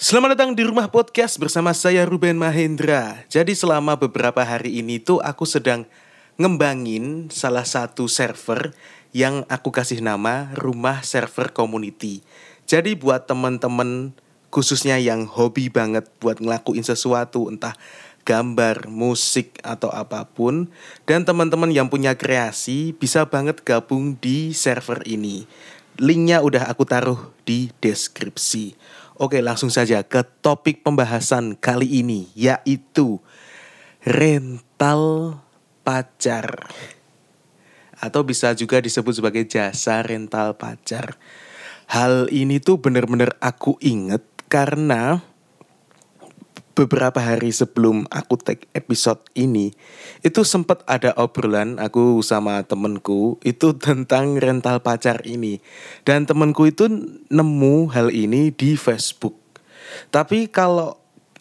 Selamat 0.00 0.32
datang 0.32 0.56
di 0.56 0.64
rumah 0.64 0.88
podcast 0.88 1.36
bersama 1.36 1.76
saya 1.76 2.08
Ruben 2.08 2.40
Mahendra. 2.40 3.20
Jadi 3.28 3.52
selama 3.52 4.00
beberapa 4.00 4.40
hari 4.40 4.80
ini 4.80 4.96
tuh 4.96 5.20
aku 5.20 5.44
sedang 5.44 5.84
ngembangin 6.40 7.28
salah 7.28 7.68
satu 7.68 8.08
server 8.08 8.72
yang 9.12 9.44
aku 9.52 9.68
kasih 9.68 10.00
nama 10.00 10.56
Rumah 10.56 11.04
Server 11.04 11.52
Community. 11.52 12.24
Jadi 12.64 12.96
buat 12.96 13.28
teman-teman 13.28 14.16
khususnya 14.48 14.96
yang 14.96 15.28
hobi 15.28 15.68
banget 15.68 16.08
buat 16.16 16.40
ngelakuin 16.40 16.80
sesuatu 16.80 17.52
entah 17.52 17.76
gambar, 18.24 18.88
musik 18.88 19.60
atau 19.60 19.92
apa 19.92 20.24
pun 20.24 20.72
dan 21.04 21.28
teman-teman 21.28 21.68
yang 21.76 21.92
punya 21.92 22.16
kreasi 22.16 22.96
bisa 22.96 23.28
banget 23.28 23.60
gabung 23.60 24.16
di 24.16 24.56
server 24.56 25.04
ini. 25.04 25.44
Linknya 26.00 26.40
udah 26.40 26.72
aku 26.72 26.88
taruh 26.88 27.20
di 27.44 27.68
deskripsi. 27.84 28.72
Oke, 29.20 29.44
langsung 29.44 29.68
saja 29.68 30.00
ke 30.00 30.24
topik 30.40 30.80
pembahasan 30.80 31.52
kali 31.52 32.00
ini, 32.00 32.32
yaitu 32.32 33.20
rental 34.00 35.36
pacar. 35.84 36.72
Atau 38.00 38.24
bisa 38.24 38.56
juga 38.56 38.80
disebut 38.80 39.20
sebagai 39.20 39.44
jasa 39.44 40.00
rental 40.00 40.56
pacar. 40.56 41.20
Hal 41.92 42.32
ini 42.32 42.64
tuh 42.64 42.80
bener-bener 42.80 43.36
aku 43.44 43.76
inget 43.84 44.24
karena 44.48 45.20
beberapa 46.74 47.18
hari 47.18 47.50
sebelum 47.50 48.06
aku 48.08 48.38
take 48.40 48.70
episode 48.72 49.20
ini 49.34 49.74
itu 50.22 50.46
sempat 50.46 50.86
ada 50.86 51.12
obrolan 51.18 51.76
aku 51.82 52.22
sama 52.22 52.62
temenku 52.64 53.36
itu 53.42 53.76
tentang 53.84 54.38
rental 54.38 54.80
pacar 54.80 55.22
ini. 55.26 55.58
Dan 56.06 56.24
temenku 56.24 56.68
itu 56.68 56.88
nemu 57.28 57.76
hal 57.92 58.08
ini 58.14 58.54
di 58.54 58.78
Facebook. 58.78 59.36
Tapi 60.14 60.46
kalau 60.48 60.96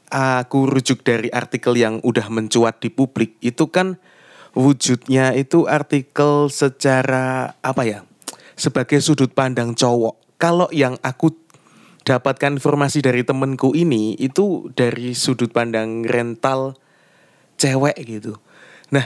aku 0.09 0.65
rujuk 0.65 1.05
dari 1.05 1.29
artikel 1.29 1.77
yang 1.77 2.01
udah 2.01 2.27
mencuat 2.33 2.81
di 2.81 2.89
publik 2.89 3.37
itu 3.45 3.69
kan 3.69 4.01
wujudnya 4.57 5.37
itu 5.37 5.69
artikel 5.69 6.49
secara 6.49 7.53
apa 7.61 7.83
ya 7.85 7.99
sebagai 8.57 8.99
sudut 8.99 9.31
pandang 9.31 9.77
cowok. 9.77 10.17
Kalau 10.39 10.67
yang 10.73 10.97
aku 11.05 11.35
dapatkan 12.09 12.57
informasi 12.57 13.05
dari 13.05 13.21
temenku 13.21 13.77
ini 13.77 14.17
itu 14.17 14.73
dari 14.73 15.13
sudut 15.13 15.53
pandang 15.53 16.01
rental 16.01 16.73
cewek 17.61 18.01
gitu. 18.01 18.41
Nah, 18.89 19.05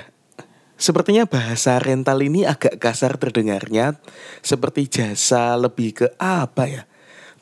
sepertinya 0.80 1.28
bahasa 1.28 1.76
rental 1.84 2.24
ini 2.24 2.48
agak 2.48 2.80
kasar 2.80 3.20
terdengarnya 3.20 4.00
seperti 4.40 4.88
jasa 4.88 5.60
lebih 5.60 6.00
ke 6.00 6.08
apa 6.16 6.64
ya? 6.72 6.84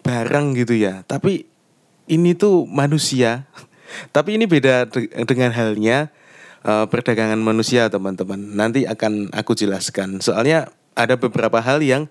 Barang 0.01 0.57
gitu 0.57 0.73
ya. 0.73 1.05
Tapi 1.05 1.45
ini 2.09 2.33
tuh 2.33 2.65
manusia. 2.65 3.45
Tapi 4.15 4.41
ini 4.41 4.49
beda 4.49 4.89
dengan 5.29 5.53
halnya 5.53 6.09
uh, 6.65 6.89
perdagangan 6.89 7.37
manusia, 7.37 7.85
teman-teman. 7.91 8.39
Nanti 8.57 8.89
akan 8.89 9.29
aku 9.29 9.53
jelaskan. 9.53 10.25
Soalnya 10.25 10.73
ada 10.97 11.21
beberapa 11.21 11.61
hal 11.61 11.85
yang 11.85 12.09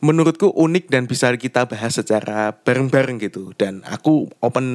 menurutku 0.00 0.50
unik 0.52 0.90
dan 0.90 1.04
bisa 1.08 1.32
kita 1.36 1.68
bahas 1.68 1.96
secara 1.96 2.52
bareng-bareng 2.64 3.20
gitu 3.20 3.52
dan 3.56 3.84
aku 3.84 4.28
open 4.40 4.66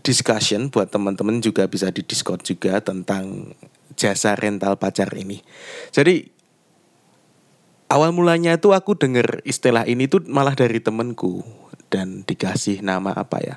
discussion 0.00 0.72
buat 0.72 0.88
teman-teman 0.88 1.44
juga 1.44 1.68
bisa 1.68 1.92
di 1.92 2.00
Discord 2.00 2.40
juga 2.40 2.80
tentang 2.80 3.52
jasa 3.92 4.32
rental 4.32 4.80
pacar 4.80 5.12
ini. 5.12 5.44
Jadi 5.92 6.32
awal 7.92 8.16
mulanya 8.16 8.56
itu 8.56 8.72
aku 8.72 8.96
denger 8.96 9.44
istilah 9.44 9.84
ini 9.84 10.08
tuh 10.08 10.24
malah 10.24 10.56
dari 10.56 10.80
temenku 10.80 11.44
dan 11.92 12.24
dikasih 12.24 12.80
nama 12.80 13.12
apa 13.12 13.38
ya 13.44 13.56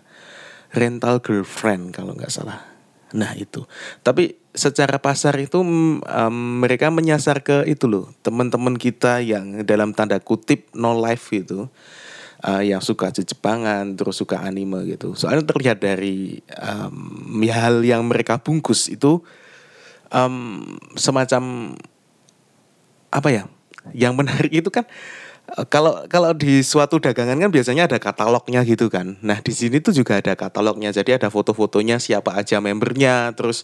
rental 0.76 1.24
girlfriend 1.24 1.96
kalau 1.96 2.12
nggak 2.12 2.32
salah. 2.32 2.68
Nah 3.16 3.32
itu. 3.40 3.64
Tapi 4.04 4.45
secara 4.56 4.98
pasar 4.98 5.36
itu 5.38 5.62
um, 5.62 6.36
mereka 6.64 6.88
menyasar 6.90 7.44
ke 7.44 7.68
itu 7.68 7.86
loh 7.86 8.12
teman-teman 8.24 8.80
kita 8.80 9.20
yang 9.20 9.62
dalam 9.68 9.92
tanda 9.92 10.18
kutip 10.18 10.72
no 10.72 10.96
life 10.96 11.30
itu 11.36 11.68
uh, 12.42 12.64
yang 12.64 12.80
suka 12.80 13.12
Jepangan 13.12 14.00
terus 14.00 14.16
suka 14.18 14.42
anime 14.42 14.88
gitu 14.90 15.14
soalnya 15.14 15.46
terlihat 15.46 15.84
dari 15.84 16.40
um, 16.58 17.44
hal 17.46 17.84
yang 17.84 18.08
mereka 18.08 18.40
bungkus 18.40 18.88
itu 18.88 19.22
um, 20.10 20.64
semacam 20.96 21.76
apa 23.12 23.30
ya 23.32 23.44
yang 23.94 24.18
menarik 24.18 24.52
itu 24.52 24.72
kan 24.74 24.88
kalau 25.70 26.10
kalau 26.10 26.34
di 26.34 26.66
suatu 26.66 26.98
dagangan 26.98 27.38
kan 27.38 27.52
biasanya 27.54 27.86
ada 27.86 28.02
katalognya 28.02 28.66
gitu 28.66 28.90
kan. 28.90 29.22
Nah 29.22 29.40
di 29.46 29.54
sini 29.54 29.78
tuh 29.78 29.94
juga 29.94 30.18
ada 30.18 30.34
katalognya. 30.34 30.90
Jadi 30.90 31.22
ada 31.22 31.30
foto-fotonya 31.30 32.02
siapa 32.02 32.34
aja 32.34 32.58
membernya, 32.58 33.30
terus 33.38 33.62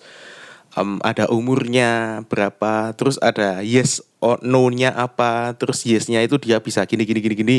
um, 0.75 0.99
ada 1.03 1.27
umurnya 1.31 2.21
berapa, 2.27 2.95
terus 2.95 3.19
ada 3.19 3.59
yes 3.63 4.03
or 4.23 4.39
no-nya 4.43 4.93
apa, 4.93 5.55
terus 5.57 5.83
yes-nya 5.83 6.21
itu 6.23 6.37
dia 6.37 6.61
bisa 6.61 6.83
gini 6.85 7.03
gini 7.03 7.19
gini 7.19 7.35
gini. 7.35 7.57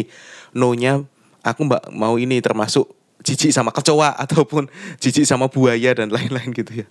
No-nya 0.56 1.04
aku 1.42 1.66
mbak 1.66 1.90
mau 1.92 2.16
ini 2.16 2.38
termasuk 2.38 2.88
jijik 3.22 3.54
sama 3.54 3.70
kecoa 3.74 4.14
ataupun 4.24 4.68
jijik 4.98 5.26
sama 5.26 5.50
buaya 5.50 5.94
dan 5.96 6.10
lain-lain 6.10 6.50
gitu 6.54 6.84
ya. 6.84 6.86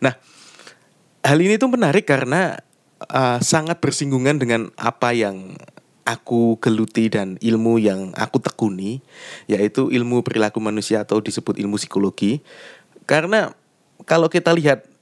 Nah, 0.00 0.16
hal 1.24 1.38
ini 1.40 1.60
tuh 1.60 1.68
menarik 1.68 2.08
karena 2.08 2.60
uh, 3.10 3.38
sangat 3.40 3.80
bersinggungan 3.80 4.40
dengan 4.40 4.72
apa 4.80 5.12
yang 5.12 5.56
aku 6.04 6.60
geluti 6.60 7.08
dan 7.08 7.40
ilmu 7.40 7.80
yang 7.80 8.12
aku 8.12 8.36
tekuni 8.36 9.00
yaitu 9.48 9.88
ilmu 9.88 10.20
perilaku 10.20 10.60
manusia 10.60 11.00
atau 11.00 11.20
disebut 11.20 11.56
ilmu 11.56 11.80
psikologi. 11.80 12.44
Karena 13.08 13.52
kalau 14.08 14.28
kita 14.32 14.52
lihat 14.52 14.93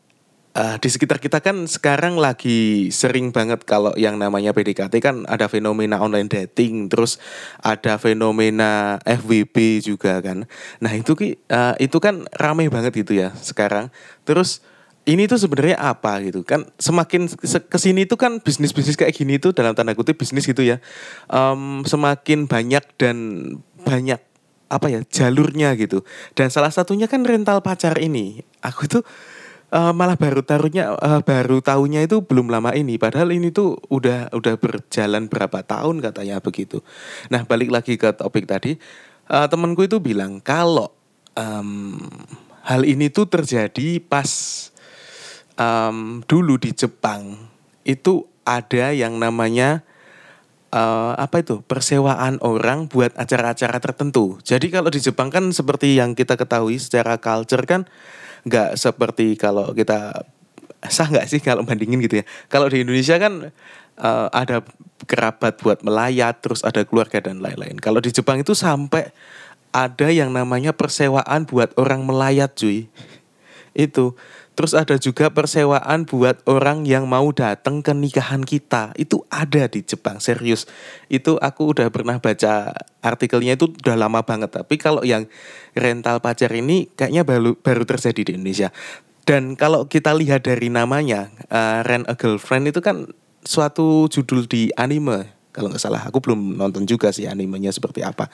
uh, 0.57 0.77
di 0.79 0.89
sekitar 0.89 1.19
kita 1.21 1.41
kan 1.41 1.65
sekarang 1.69 2.17
lagi 2.21 2.89
sering 2.93 3.33
banget 3.33 3.65
kalau 3.65 3.93
yang 3.97 4.17
namanya 4.17 4.53
PDKT 4.53 4.95
kan 5.01 5.17
ada 5.29 5.49
fenomena 5.49 6.01
online 6.01 6.29
dating, 6.29 6.89
terus 6.89 7.17
ada 7.61 7.97
fenomena 7.97 9.01
FWB 9.05 9.85
juga 9.85 10.21
kan. 10.21 10.45
Nah 10.81 10.93
itu 10.93 11.13
uh, 11.53 11.75
itu 11.77 11.97
kan 12.01 12.25
ramai 12.37 12.69
banget 12.69 12.93
gitu 12.97 13.17
ya 13.17 13.33
sekarang. 13.37 13.89
Terus 14.25 14.65
ini 15.03 15.27
tuh 15.27 15.39
sebenarnya 15.39 15.79
apa 15.83 16.23
gitu 16.23 16.47
kan 16.47 16.63
semakin 16.79 17.27
ke 17.43 17.79
sini 17.79 18.07
tuh 18.07 18.15
kan 18.15 18.39
bisnis 18.39 18.71
bisnis 18.71 18.95
kayak 18.95 19.11
gini 19.19 19.35
tuh 19.43 19.51
dalam 19.51 19.75
tanda 19.75 19.99
kutip 19.99 20.15
bisnis 20.15 20.47
gitu 20.47 20.63
ya 20.63 20.79
um, 21.27 21.83
semakin 21.83 22.47
banyak 22.47 22.87
dan 23.03 23.17
banyak 23.83 24.23
apa 24.71 24.87
ya 24.89 25.01
jalurnya 25.11 25.75
gitu 25.75 26.07
dan 26.39 26.55
salah 26.55 26.71
satunya 26.71 27.11
kan 27.11 27.27
rental 27.27 27.61
pacar 27.67 27.99
ini 27.99 28.47
aku 28.63 28.87
tuh 28.87 29.03
uh, 29.73 29.93
malah 29.97 30.21
baru 30.21 30.45
taruhnya 30.45 30.95
uh, 31.01 31.25
baru 31.25 31.65
tahunya 31.65 32.05
itu 32.05 32.21
belum 32.23 32.53
lama 32.53 32.77
ini. 32.77 33.01
Padahal 33.01 33.33
ini 33.33 33.49
tuh 33.51 33.81
udah 33.89 34.31
udah 34.37 34.55
berjalan 34.61 35.27
berapa 35.27 35.65
tahun 35.65 36.05
katanya 36.05 36.39
begitu. 36.45 36.85
Nah 37.33 37.49
balik 37.49 37.73
lagi 37.73 37.97
ke 37.97 38.13
topik 38.13 38.45
tadi. 38.45 38.77
Uh, 39.33 39.49
temanku 39.49 39.89
itu 39.89 39.97
bilang 39.99 40.45
kalau 40.45 40.93
um, 41.35 41.97
hal 42.69 42.85
ini 42.85 43.09
tuh 43.09 43.25
terjadi 43.27 43.99
pas 44.05 44.29
um, 45.57 46.21
dulu 46.29 46.61
di 46.61 46.77
Jepang 46.77 47.49
itu 47.83 48.29
ada 48.43 48.93
yang 48.93 49.17
namanya 49.17 49.87
uh, 50.75 51.15
apa 51.15 51.41
itu 51.43 51.63
persewaan 51.65 52.43
orang 52.43 52.91
buat 52.91 53.15
acara-acara 53.15 53.79
tertentu. 53.79 54.37
Jadi 54.43 54.69
kalau 54.69 54.91
di 54.91 54.99
Jepang 54.99 55.31
kan 55.31 55.49
seperti 55.55 55.97
yang 55.97 56.13
kita 56.19 56.35
ketahui 56.35 56.77
secara 56.77 57.17
culture 57.17 57.63
kan 57.65 57.87
nggak 58.43 58.75
seperti 58.75 59.39
kalau 59.39 59.71
kita 59.75 60.27
sah 60.91 61.07
nggak 61.07 61.27
sih 61.31 61.39
kalau 61.39 61.63
bandingin 61.63 62.03
gitu 62.03 62.23
ya. 62.23 62.25
Kalau 62.51 62.67
di 62.67 62.83
Indonesia 62.83 63.15
kan 63.19 63.55
uh, 63.99 64.29
ada 64.35 64.67
kerabat 65.07 65.59
buat 65.63 65.83
melayat, 65.83 66.43
terus 66.43 66.63
ada 66.63 66.83
keluarga 66.87 67.19
dan 67.23 67.43
lain-lain. 67.43 67.79
Kalau 67.79 67.99
di 68.03 68.11
Jepang 68.11 68.43
itu 68.43 68.55
sampai 68.55 69.11
ada 69.73 70.09
yang 70.13 70.31
namanya 70.31 70.71
persewaan 70.75 71.49
buat 71.49 71.75
orang 71.79 72.07
melayat, 72.07 72.55
cuy. 72.55 72.87
Itu. 73.73 74.15
Terus 74.53 74.77
ada 74.77 75.01
juga 75.01 75.33
persewaan 75.33 76.05
buat 76.05 76.45
orang 76.45 76.85
yang 76.85 77.09
mau 77.09 77.33
datang 77.33 77.81
ke 77.81 77.97
nikahan 77.97 78.45
kita. 78.45 78.93
Itu 79.01 79.25
ada 79.33 79.65
di 79.65 79.81
Jepang, 79.81 80.21
serius. 80.21 80.69
Itu 81.09 81.41
aku 81.41 81.73
udah 81.73 81.89
pernah 81.89 82.21
baca 82.21 82.77
artikelnya 83.01 83.57
itu 83.57 83.73
udah 83.73 83.97
lama 83.97 84.21
banget. 84.21 84.53
Tapi 84.53 84.77
kalau 84.77 85.01
yang 85.03 85.25
rental 85.73 86.21
pacar 86.21 86.53
ini 86.53 86.93
kayaknya 86.93 87.25
baru 87.25 87.57
baru 87.57 87.89
terjadi 87.89 88.21
di 88.29 88.31
Indonesia. 88.37 88.69
Dan 89.25 89.57
kalau 89.57 89.89
kita 89.89 90.13
lihat 90.13 90.45
dari 90.45 90.69
namanya, 90.69 91.31
uh, 91.49 91.81
Rent 91.87 92.11
a 92.11 92.19
Girlfriend 92.19 92.69
itu 92.69 92.83
kan 92.83 93.09
suatu 93.47 94.11
judul 94.13 94.45
di 94.51 94.69
anime. 94.77 95.33
Kalau 95.53 95.73
nggak 95.73 95.81
salah, 95.81 96.03
aku 96.05 96.21
belum 96.21 96.61
nonton 96.61 96.85
juga 96.89 97.13
sih 97.13 97.29
animenya 97.29 97.71
seperti 97.73 98.05
apa 98.05 98.29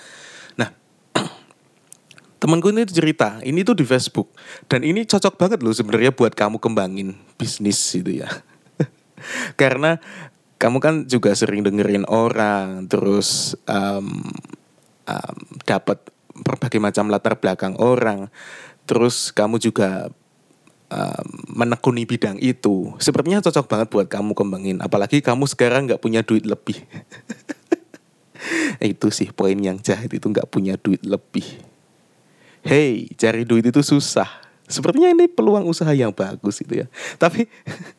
temanku 2.38 2.70
ini 2.70 2.86
cerita 2.86 3.42
ini 3.42 3.62
tuh 3.66 3.74
di 3.74 3.84
Facebook 3.84 4.30
dan 4.70 4.86
ini 4.86 5.04
cocok 5.04 5.34
banget 5.34 5.58
loh 5.62 5.74
sebenarnya 5.74 6.14
buat 6.14 6.34
kamu 6.34 6.62
kembangin 6.62 7.18
bisnis 7.38 7.78
gitu 7.94 8.22
ya 8.24 8.30
karena 9.60 9.98
kamu 10.58 10.78
kan 10.82 10.94
juga 11.06 11.34
sering 11.34 11.62
dengerin 11.62 12.06
orang 12.10 12.90
terus 12.90 13.54
um, 13.70 14.26
um, 15.08 15.36
dapat 15.64 15.98
berbagai 16.42 16.78
macam 16.78 17.10
latar 17.10 17.38
belakang 17.40 17.74
orang. 17.80 18.30
Terus 18.88 19.34
kamu 19.34 19.60
juga 19.60 20.08
uh, 20.92 21.22
menekuni 21.50 22.08
bidang 22.08 22.38
itu. 22.40 22.94
Sepertinya 23.02 23.42
cocok 23.44 23.66
banget 23.68 23.88
buat 23.92 24.06
kamu 24.08 24.32
kembangin. 24.32 24.78
Apalagi 24.80 25.20
kamu 25.20 25.44
sekarang 25.48 25.90
nggak 25.90 26.00
punya 26.00 26.24
duit 26.24 26.46
lebih. 26.48 26.78
itu 28.80 29.08
sih 29.10 29.34
poin 29.34 29.58
yang 29.58 29.82
jahat 29.82 30.08
itu 30.08 30.26
nggak 30.30 30.48
punya 30.48 30.78
duit 30.78 31.02
lebih. 31.04 31.44
Hey, 32.68 33.08
cari 33.16 33.48
duit 33.48 33.64
itu 33.64 33.80
susah. 33.80 34.28
Sepertinya 34.68 35.08
ini 35.08 35.24
peluang 35.24 35.64
usaha 35.64 35.88
yang 35.96 36.12
bagus 36.12 36.60
itu 36.60 36.84
ya. 36.84 36.86
Tapi 37.16 37.48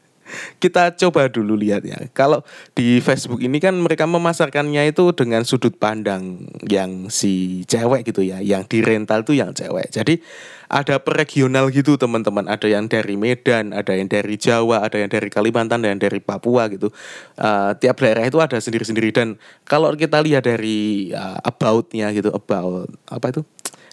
kita 0.62 0.94
coba 0.94 1.26
dulu 1.26 1.58
lihat 1.58 1.82
ya. 1.82 1.98
Kalau 2.14 2.46
di 2.78 3.02
Facebook 3.02 3.42
ini 3.42 3.58
kan 3.58 3.74
mereka 3.74 4.06
memasarkannya 4.06 4.94
itu 4.94 5.10
dengan 5.18 5.42
sudut 5.42 5.74
pandang 5.74 6.46
yang 6.70 7.10
si 7.10 7.66
cewek 7.66 8.14
gitu 8.14 8.22
ya, 8.22 8.46
yang 8.46 8.62
di 8.70 8.86
rental 8.86 9.26
tuh 9.26 9.42
yang 9.42 9.58
cewek. 9.58 9.90
Jadi 9.90 10.22
ada 10.70 11.02
per 11.02 11.18
regional 11.18 11.74
gitu 11.74 11.98
teman-teman. 11.98 12.46
Ada 12.46 12.70
yang 12.70 12.86
dari 12.86 13.18
Medan, 13.18 13.74
ada 13.74 13.98
yang 13.98 14.06
dari 14.06 14.38
Jawa, 14.38 14.86
ada 14.86 15.02
yang 15.02 15.10
dari 15.10 15.34
Kalimantan, 15.34 15.82
dan 15.82 15.98
dari 15.98 16.22
Papua 16.22 16.70
gitu. 16.70 16.94
Uh, 17.42 17.74
tiap 17.82 17.98
daerah 17.98 18.22
itu 18.22 18.38
ada 18.38 18.62
sendiri-sendiri 18.62 19.10
dan 19.10 19.42
kalau 19.66 19.90
kita 19.98 20.22
lihat 20.22 20.46
dari 20.46 21.10
uh, 21.10 21.42
aboutnya 21.42 22.14
gitu, 22.14 22.30
about 22.30 22.86
apa 23.10 23.34
itu 23.34 23.42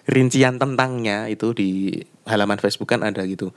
rincian 0.06 0.56
tentangnya 0.56 1.26
itu 1.26 1.50
di 1.50 1.90
halaman 2.26 2.58
Facebook 2.62 2.90
kan 2.94 3.02
ada 3.02 3.26
gitu. 3.26 3.50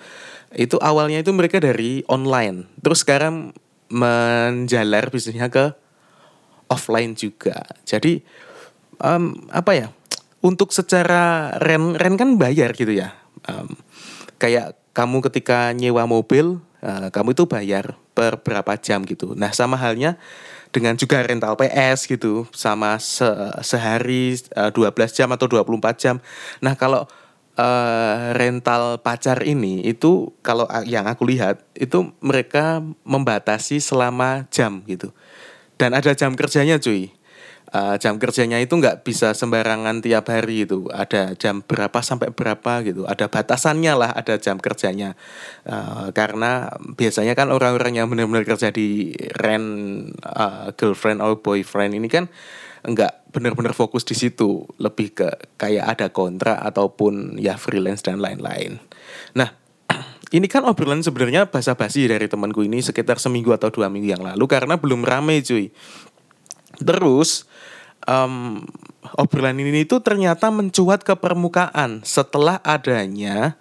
Itu 0.54 0.82
awalnya 0.82 1.22
itu 1.22 1.30
mereka 1.34 1.62
dari 1.62 2.02
online. 2.10 2.66
Terus 2.82 3.06
sekarang 3.06 3.54
menjalar 3.90 5.10
bisnisnya 5.10 5.50
ke 5.50 5.74
offline 6.70 7.14
juga. 7.18 7.66
Jadi 7.86 8.22
um, 9.02 9.34
apa 9.50 9.72
ya? 9.78 9.88
Untuk 10.40 10.72
secara 10.72 11.52
ren 11.60 12.00
ren 12.00 12.16
kan 12.16 12.40
bayar 12.40 12.72
gitu 12.74 12.96
ya. 12.96 13.12
Um, 13.46 13.76
kayak 14.40 14.80
kamu 14.96 15.20
ketika 15.28 15.76
nyewa 15.76 16.08
mobil, 16.08 16.64
uh, 16.80 17.08
kamu 17.12 17.36
itu 17.36 17.44
bayar 17.46 18.00
per 18.16 18.40
berapa 18.40 18.80
jam 18.80 19.04
gitu. 19.04 19.36
Nah 19.36 19.52
sama 19.52 19.76
halnya 19.76 20.16
dengan 20.70 20.94
juga 20.94 21.26
rental 21.26 21.58
PS 21.58 22.06
gitu 22.06 22.46
sama 22.54 23.02
se 23.02 23.26
sehari 23.66 24.38
uh, 24.54 24.70
12 24.70 25.18
jam 25.18 25.30
atau 25.34 25.50
24 25.50 25.98
jam. 25.98 26.16
Nah, 26.62 26.78
kalau 26.78 27.10
uh, 27.58 28.16
rental 28.38 29.02
pacar 29.02 29.42
ini 29.44 29.84
itu 29.84 30.32
kalau 30.46 30.70
yang 30.86 31.10
aku 31.10 31.26
lihat 31.28 31.66
itu 31.74 32.14
mereka 32.22 32.82
membatasi 33.04 33.82
selama 33.82 34.46
jam 34.54 34.86
gitu. 34.86 35.10
Dan 35.80 35.96
ada 35.96 36.12
jam 36.12 36.36
kerjanya 36.36 36.78
cuy. 36.78 37.12
Uh, 37.70 38.02
jam 38.02 38.18
kerjanya 38.18 38.58
itu 38.58 38.74
nggak 38.74 39.06
bisa 39.06 39.38
sembarangan 39.38 40.02
tiap 40.02 40.26
hari 40.34 40.66
itu 40.66 40.90
ada 40.90 41.38
jam 41.38 41.62
berapa 41.62 42.02
sampai 42.02 42.34
berapa 42.34 42.82
gitu. 42.82 43.06
Ada 43.06 43.30
batasannya 43.30 43.94
lah 43.94 44.10
ada 44.18 44.42
jam 44.42 44.58
kerjanya. 44.58 45.14
Uh, 45.70 46.10
karena 46.10 46.74
biasanya 46.98 47.38
kan 47.38 47.54
orang-orang 47.54 48.02
yang 48.02 48.10
benar-benar 48.10 48.42
kerja 48.50 48.74
di 48.74 49.14
rent 49.38 49.70
uh, 50.26 50.74
girlfriend 50.74 51.22
atau 51.22 51.38
boyfriend 51.38 51.94
ini 51.94 52.10
kan 52.10 52.26
nggak 52.90 53.38
benar-benar 53.38 53.78
fokus 53.78 54.02
di 54.02 54.18
situ. 54.18 54.66
Lebih 54.82 55.08
ke 55.14 55.30
kayak 55.62 55.86
ada 55.94 56.08
kontrak 56.10 56.58
ataupun 56.66 57.38
ya 57.38 57.54
freelance 57.54 58.02
dan 58.02 58.18
lain-lain. 58.18 58.82
Nah 59.38 59.54
ini 60.38 60.50
kan 60.50 60.66
obrolan 60.66 61.06
sebenarnya 61.06 61.46
basa-basi 61.54 62.10
dari 62.10 62.26
temanku 62.26 62.66
ini 62.66 62.82
sekitar 62.82 63.22
seminggu 63.22 63.54
atau 63.54 63.70
dua 63.70 63.94
minggu 63.94 64.10
yang 64.10 64.26
lalu 64.26 64.50
karena 64.50 64.74
belum 64.74 65.06
rame 65.06 65.46
cuy. 65.46 65.70
Terus 66.80 67.49
um, 68.08 68.64
obrolan 69.18 69.58
ini 69.60 69.84
itu 69.84 70.00
ternyata 70.00 70.54
mencuat 70.54 71.04
ke 71.04 71.18
permukaan 71.18 72.06
setelah 72.06 72.62
adanya 72.64 73.58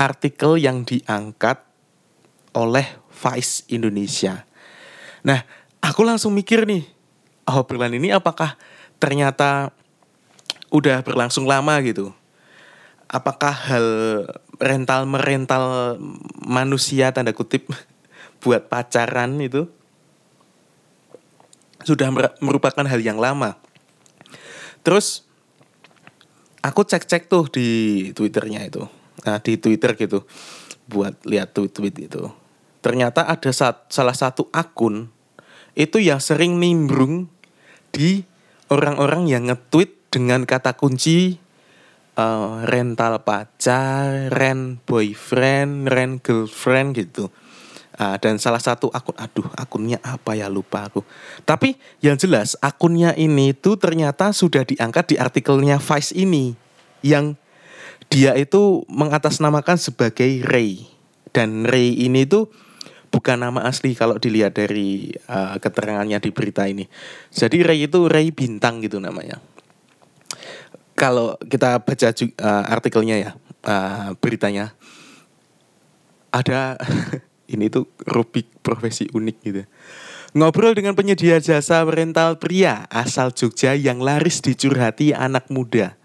artikel 0.00 0.56
yang 0.56 0.82
diangkat 0.84 1.60
oleh 2.56 2.86
Vice 3.12 3.68
Indonesia. 3.70 4.48
Nah, 5.22 5.44
aku 5.84 6.02
langsung 6.02 6.32
mikir 6.32 6.64
nih, 6.64 6.88
obrolan 7.44 7.92
ini 7.92 8.10
apakah 8.10 8.56
ternyata 8.96 9.70
udah 10.72 11.04
berlangsung 11.04 11.44
lama 11.44 11.76
gitu? 11.84 12.10
Apakah 13.10 13.52
hal 13.52 13.86
rental 14.62 15.02
merental 15.04 15.98
manusia 16.40 17.10
tanda 17.10 17.34
kutip 17.34 17.68
buat 18.42 18.70
pacaran 18.70 19.36
itu 19.42 19.66
sudah 21.84 22.08
merupakan 22.40 22.86
hal 22.86 23.00
yang 23.02 23.20
lama? 23.20 23.58
Terus 24.80 25.24
aku 26.64 26.84
cek-cek 26.84 27.28
tuh 27.28 27.48
di 27.48 27.68
Twitternya 28.16 28.64
itu, 28.64 28.84
nah 29.24 29.40
di 29.40 29.60
Twitter 29.60 29.96
gitu, 29.96 30.24
buat 30.88 31.16
lihat 31.24 31.52
tweet-tweet 31.56 31.96
itu. 32.10 32.28
Ternyata 32.80 33.28
ada 33.28 33.52
salah 33.88 34.16
satu 34.16 34.48
akun 34.50 35.12
itu 35.76 36.00
yang 36.00 36.18
sering 36.18 36.56
nimbrung 36.56 37.28
di 37.92 38.24
orang-orang 38.72 39.28
yang 39.28 39.52
nge-tweet 39.52 40.10
dengan 40.10 40.42
kata 40.48 40.74
kunci 40.74 41.38
uh, 42.18 42.64
rental 42.66 43.22
pacar, 43.22 44.32
rent 44.32 44.82
boyfriend, 44.88 45.86
rent 45.86 46.24
girlfriend 46.24 46.96
gitu. 46.98 47.28
Uh, 48.00 48.16
dan 48.16 48.40
salah 48.40 48.64
satu 48.64 48.88
akun, 48.96 49.12
aduh 49.20 49.44
akunnya 49.60 50.00
apa 50.00 50.32
ya 50.32 50.48
lupa 50.48 50.88
aku. 50.88 51.04
Tapi 51.44 51.76
yang 52.00 52.16
jelas 52.16 52.56
akunnya 52.64 53.12
ini 53.12 53.52
tuh 53.52 53.76
ternyata 53.76 54.32
sudah 54.32 54.64
diangkat 54.64 55.12
di 55.12 55.16
artikelnya 55.20 55.76
Vice 55.76 56.16
ini. 56.16 56.56
Yang 57.04 57.36
dia 58.08 58.32
itu 58.40 58.88
mengatasnamakan 58.88 59.76
sebagai 59.76 60.40
Ray. 60.48 60.88
Dan 61.36 61.68
Ray 61.68 61.92
ini 62.00 62.24
tuh 62.24 62.48
bukan 63.12 63.36
nama 63.36 63.68
asli 63.68 63.92
kalau 63.92 64.16
dilihat 64.16 64.56
dari 64.56 65.12
uh, 65.28 65.60
keterangannya 65.60 66.18
di 66.24 66.30
berita 66.32 66.64
ini. 66.64 66.88
Jadi 67.28 67.60
Ray 67.60 67.84
itu 67.84 68.08
Ray 68.08 68.32
bintang 68.32 68.80
gitu 68.80 68.96
namanya. 68.96 69.44
Kalau 70.96 71.36
kita 71.44 71.84
baca 71.84 72.08
uh, 72.16 72.64
artikelnya 72.64 73.16
ya, 73.20 73.30
uh, 73.68 74.16
beritanya 74.16 74.72
ada 76.30 76.78
ini 77.50 77.66
tuh 77.68 77.90
rubik 78.06 78.62
profesi 78.62 79.10
unik 79.10 79.36
gitu. 79.42 79.62
Ngobrol 80.30 80.78
dengan 80.78 80.94
penyedia 80.94 81.42
jasa 81.42 81.82
rental 81.82 82.38
pria 82.38 82.86
asal 82.86 83.34
Jogja 83.34 83.74
yang 83.74 83.98
laris 83.98 84.38
dicurhati 84.38 85.10
anak 85.10 85.50
muda. 85.50 85.98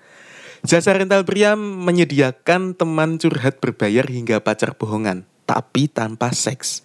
Jasa 0.66 0.98
rental 0.98 1.22
pria 1.30 1.54
menyediakan 1.54 2.74
teman 2.74 3.22
curhat 3.22 3.62
berbayar 3.62 4.10
hingga 4.10 4.42
pacar 4.42 4.74
bohongan 4.74 5.30
tapi 5.46 5.86
tanpa 5.86 6.34
seks. 6.34 6.82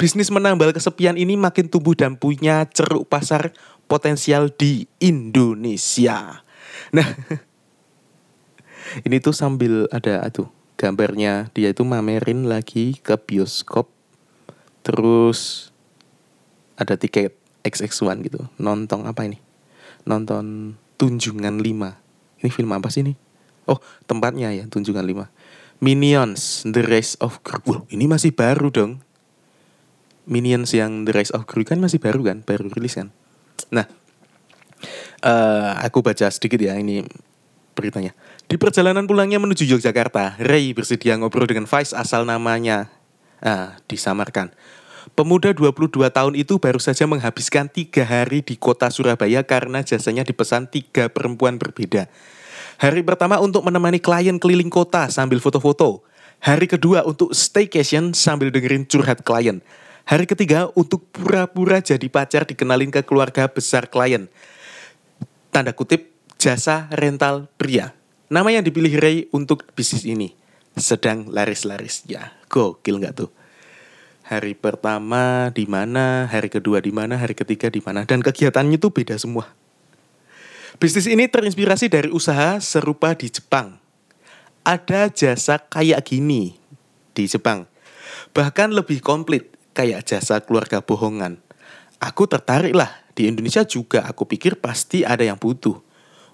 Bisnis 0.00 0.32
menambal 0.32 0.72
kesepian 0.72 1.20
ini 1.20 1.36
makin 1.36 1.68
tumbuh 1.68 1.92
dan 1.92 2.16
punya 2.16 2.64
ceruk 2.72 3.04
pasar 3.06 3.52
potensial 3.84 4.48
di 4.48 4.88
Indonesia. 4.96 6.40
Nah, 6.96 7.08
ini 9.06 9.20
tuh 9.20 9.36
sambil 9.36 9.84
ada 9.92 10.24
aduh 10.24 10.48
gambarnya 10.80 11.52
dia 11.52 11.74
itu 11.74 11.84
mamerin 11.84 12.48
lagi 12.48 12.96
ke 12.96 13.18
bioskop 13.20 13.92
terus 14.88 15.68
ada 16.80 16.96
tiket 16.96 17.36
XX1 17.60 18.24
gitu 18.24 18.40
nonton 18.56 19.04
apa 19.04 19.28
ini 19.28 19.36
nonton 20.08 20.72
Tunjungan 20.96 21.60
5 21.60 22.40
ini 22.40 22.48
film 22.48 22.72
apa 22.72 22.88
sih 22.88 23.04
ini 23.04 23.12
oh 23.68 23.76
tempatnya 24.08 24.48
ya 24.56 24.64
Tunjungan 24.64 25.04
5 25.04 25.28
Minions 25.78 26.66
The 26.66 26.82
Rise 26.82 27.14
of 27.22 27.38
Gru. 27.46 27.62
Wow, 27.62 27.80
ini 27.94 28.10
masih 28.10 28.34
baru 28.34 28.74
dong. 28.74 28.98
Minions 30.26 30.74
yang 30.74 31.06
The 31.06 31.14
Rise 31.14 31.30
of 31.30 31.46
Gru 31.46 31.62
kan 31.62 31.78
masih 31.78 32.02
baru 32.02 32.26
kan, 32.26 32.42
baru 32.42 32.66
rilis 32.66 32.98
kan. 32.98 33.14
Nah, 33.70 33.86
uh, 35.22 35.78
aku 35.78 36.02
baca 36.02 36.26
sedikit 36.34 36.58
ya 36.58 36.74
ini 36.74 37.06
beritanya. 37.78 38.10
Di 38.50 38.58
perjalanan 38.58 39.06
pulangnya 39.06 39.38
menuju 39.38 39.70
Yogyakarta, 39.70 40.42
Ray 40.42 40.74
bersedia 40.74 41.14
ngobrol 41.14 41.46
dengan 41.46 41.70
Vice 41.70 41.94
asal 41.94 42.26
namanya 42.26 42.90
uh, 43.46 43.78
disamarkan. 43.86 44.50
Pemuda 45.14 45.54
22 45.54 45.94
tahun 46.10 46.34
itu 46.34 46.58
baru 46.58 46.82
saja 46.82 47.06
menghabiskan 47.06 47.70
tiga 47.70 48.02
hari 48.04 48.42
di 48.44 48.58
kota 48.58 48.90
Surabaya 48.90 49.46
karena 49.46 49.80
jasanya 49.86 50.26
dipesan 50.26 50.68
tiga 50.68 51.08
perempuan 51.08 51.56
berbeda. 51.56 52.10
Hari 52.78 53.02
pertama 53.06 53.38
untuk 53.38 53.62
menemani 53.64 54.02
klien 54.02 54.36
keliling 54.36 54.70
kota 54.70 55.06
sambil 55.08 55.38
foto-foto. 55.38 56.02
Hari 56.38 56.70
kedua 56.70 57.02
untuk 57.02 57.34
staycation 57.34 58.14
sambil 58.14 58.50
dengerin 58.54 58.86
curhat 58.86 59.26
klien. 59.26 59.62
Hari 60.06 60.24
ketiga 60.24 60.70
untuk 60.78 61.04
pura-pura 61.10 61.82
jadi 61.82 62.06
pacar 62.06 62.46
dikenalin 62.46 62.90
ke 62.90 63.02
keluarga 63.02 63.50
besar 63.50 63.90
klien. 63.90 64.30
Tanda 65.50 65.74
kutip 65.74 66.12
jasa 66.38 66.86
rental 66.94 67.50
pria. 67.58 67.92
Nama 68.30 68.60
yang 68.60 68.64
dipilih 68.64 68.94
Ray 69.00 69.18
untuk 69.34 69.66
bisnis 69.74 70.06
ini. 70.06 70.36
Sedang 70.78 71.26
laris-laris 71.26 72.06
ya. 72.06 72.36
Gokil 72.46 73.02
nggak 73.02 73.14
tuh? 73.18 73.37
Hari 74.28 74.52
pertama 74.52 75.48
di 75.56 75.64
mana, 75.64 76.28
hari 76.28 76.52
kedua 76.52 76.84
di 76.84 76.92
mana, 76.92 77.16
hari 77.16 77.32
ketiga 77.32 77.72
di 77.72 77.80
mana, 77.80 78.04
dan 78.04 78.20
kegiatannya 78.20 78.76
tuh 78.76 78.92
beda 78.92 79.16
semua 79.16 79.48
Bisnis 80.78 81.10
ini 81.10 81.26
terinspirasi 81.26 81.90
dari 81.90 82.06
usaha 82.06 82.62
serupa 82.62 83.10
di 83.10 83.26
Jepang. 83.26 83.82
Ada 84.62 85.10
jasa 85.10 85.58
kayak 85.58 86.06
gini 86.06 86.54
di 87.18 87.26
Jepang. 87.26 87.66
Bahkan 88.30 88.70
lebih 88.70 89.02
komplit 89.02 89.50
kayak 89.74 90.06
jasa 90.06 90.38
keluarga 90.38 90.78
bohongan. 90.78 91.42
Aku 91.98 92.30
tertarik 92.30 92.78
lah. 92.78 92.94
Di 93.18 93.26
Indonesia 93.26 93.66
juga 93.66 94.06
aku 94.06 94.22
pikir 94.22 94.62
pasti 94.62 95.02
ada 95.02 95.26
yang 95.26 95.34
butuh. 95.34 95.82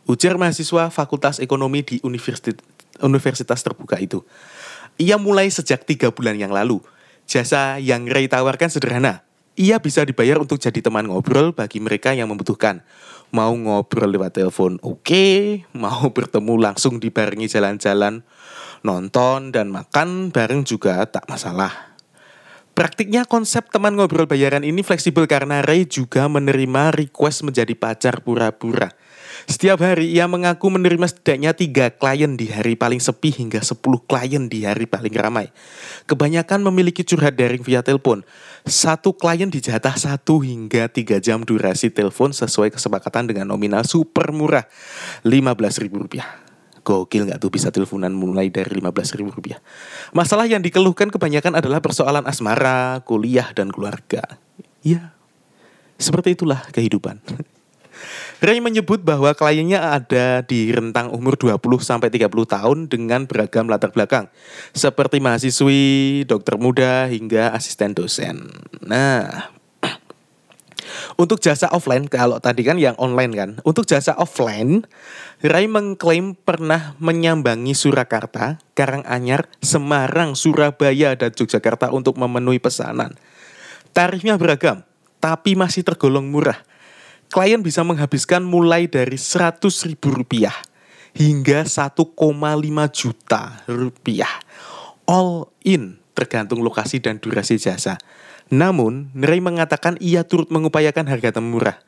Ujar 0.05 0.37
mahasiswa 0.37 0.93
Fakultas 0.93 1.41
Ekonomi 1.41 1.81
di 1.81 1.97
Universitas, 2.05 2.61
Universitas 3.01 3.65
Terbuka 3.65 3.97
itu. 3.97 4.21
Ia 5.01 5.17
mulai 5.17 5.49
sejak 5.49 5.89
tiga 5.89 6.13
bulan 6.13 6.37
yang 6.37 6.53
lalu. 6.53 6.85
Jasa 7.25 7.81
yang 7.81 8.05
Ray 8.05 8.29
tawarkan 8.29 8.69
sederhana. 8.69 9.25
Ia 9.55 9.79
bisa 9.79 10.03
dibayar 10.03 10.43
untuk 10.43 10.59
jadi 10.59 10.83
teman 10.83 11.07
ngobrol 11.07 11.55
bagi 11.55 11.79
mereka 11.79 12.11
yang 12.11 12.27
membutuhkan. 12.27 12.83
Mau 13.31 13.55
ngobrol 13.55 14.11
lewat 14.11 14.35
telepon, 14.35 14.83
oke. 14.83 15.03
Okay. 15.07 15.63
Mau 15.75 16.11
bertemu 16.11 16.55
langsung 16.59 16.99
dibarengi 16.99 17.47
jalan-jalan, 17.47 18.27
nonton, 18.83 19.55
dan 19.55 19.71
makan 19.71 20.35
bareng 20.35 20.67
juga 20.67 21.03
tak 21.07 21.27
masalah. 21.31 21.95
Praktiknya 22.75 23.23
konsep 23.23 23.71
teman 23.71 23.95
ngobrol 23.95 24.27
bayaran 24.27 24.67
ini 24.67 24.83
fleksibel 24.83 25.31
karena 25.31 25.63
Ray 25.63 25.87
juga 25.87 26.27
menerima 26.27 26.91
request 26.91 27.47
menjadi 27.47 27.71
pacar 27.79 28.27
pura-pura. 28.27 28.91
Setiap 29.45 29.83
hari 29.85 30.15
ia 30.15 30.25
mengaku 30.25 30.73
menerima 30.73 31.05
setidaknya 31.11 31.53
tiga 31.53 31.87
klien 31.93 32.35
di 32.39 32.49
hari 32.49 32.75
paling 32.75 32.99
sepi 32.99 33.35
hingga 33.35 33.61
10 33.61 33.81
klien 34.09 34.45
di 34.49 34.65
hari 34.65 34.89
paling 34.89 35.15
ramai. 35.15 35.53
Kebanyakan 36.09 36.65
memiliki 36.65 37.05
curhat 37.05 37.37
daring 37.37 37.63
via 37.63 37.85
telepon. 37.85 38.25
Satu 38.65 39.13
klien 39.13 39.53
dijatah 39.53 39.95
satu 39.95 40.41
hingga 40.41 40.89
tiga 40.89 41.21
jam 41.21 41.45
durasi 41.45 41.93
telepon 41.93 42.33
sesuai 42.33 42.73
kesepakatan 42.73 43.29
dengan 43.29 43.53
nominal 43.53 43.85
super 43.85 44.33
murah 44.33 44.65
Rp15.000. 45.27 46.45
Gokil 46.85 47.25
nggak 47.25 47.41
tuh 47.41 47.49
bisa 47.49 47.73
teleponan 47.73 48.13
mulai 48.13 48.53
dari 48.53 48.69
15 48.69 49.17
ribu 49.17 49.33
rupiah. 49.33 49.57
Masalah 50.13 50.45
yang 50.45 50.61
dikeluhkan 50.61 51.09
kebanyakan 51.09 51.57
adalah 51.57 51.81
persoalan 51.81 52.29
asmara, 52.29 53.01
kuliah, 53.09 53.49
dan 53.57 53.73
keluarga. 53.73 54.21
Ya, 54.85 55.17
seperti 55.97 56.37
itulah 56.37 56.61
kehidupan. 56.69 57.25
Ray 58.45 58.61
menyebut 58.61 59.01
bahwa 59.01 59.33
kliennya 59.33 59.81
ada 59.81 60.45
di 60.45 60.69
rentang 60.69 61.09
umur 61.09 61.33
20 61.41 61.57
sampai 61.81 62.13
30 62.13 62.29
tahun 62.29 62.79
dengan 62.93 63.25
beragam 63.25 63.73
latar 63.73 63.89
belakang, 63.89 64.29
seperti 64.77 65.17
mahasiswi, 65.17 66.29
dokter 66.29 66.61
muda 66.61 67.09
hingga 67.09 67.57
asisten 67.57 67.97
dosen. 67.97 68.53
Nah, 68.85 69.49
untuk 71.23 71.41
jasa 71.41 71.73
offline, 71.73 72.05
kalau 72.05 72.37
tadi 72.37 72.69
kan 72.69 72.77
yang 72.77 72.93
online 73.01 73.33
kan. 73.33 73.51
Untuk 73.65 73.89
jasa 73.89 74.13
offline, 74.13 74.85
Rai 75.41 75.65
mengklaim 75.65 76.37
pernah 76.37 77.01
menyambangi 77.01 77.73
Surakarta, 77.73 78.61
Karanganyar, 78.77 79.49
Semarang, 79.65 80.37
Surabaya, 80.37 81.17
dan 81.17 81.33
Yogyakarta 81.33 81.97
untuk 81.97 82.21
memenuhi 82.21 82.61
pesanan. 82.61 83.17
Tarifnya 83.97 84.37
beragam, 84.37 84.85
tapi 85.17 85.57
masih 85.57 85.81
tergolong 85.81 86.29
murah. 86.29 86.74
Klien 87.33 87.61
bisa 87.65 87.85
menghabiskan 87.85 88.45
mulai 88.45 88.89
dari 88.89 89.17
100 89.17 89.61
ribu 89.89 90.13
rupiah 90.13 90.55
hingga 91.15 91.63
1,5 91.65 92.15
juta 92.91 93.43
rupiah. 93.71 94.35
All 95.07 95.49
in 95.63 96.03
tergantung 96.15 96.63
lokasi 96.63 97.03
dan 97.03 97.19
durasi 97.19 97.59
jasa. 97.59 97.99
Namun, 98.53 99.13
Ray 99.17 99.41
mengatakan 99.41 99.97
ia 100.01 100.25
turut 100.25 100.53
mengupayakan 100.53 101.09
harga 101.09 101.41
murah. 101.41 101.81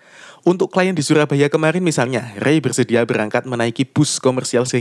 Untuk 0.46 0.70
klien 0.70 0.94
di 0.94 1.02
Surabaya 1.02 1.50
kemarin 1.50 1.82
misalnya, 1.82 2.30
Ray 2.38 2.62
bersedia 2.62 3.02
berangkat 3.02 3.50
menaiki 3.50 3.82
bus 3.82 4.22
komersial 4.22 4.62
se 4.62 4.78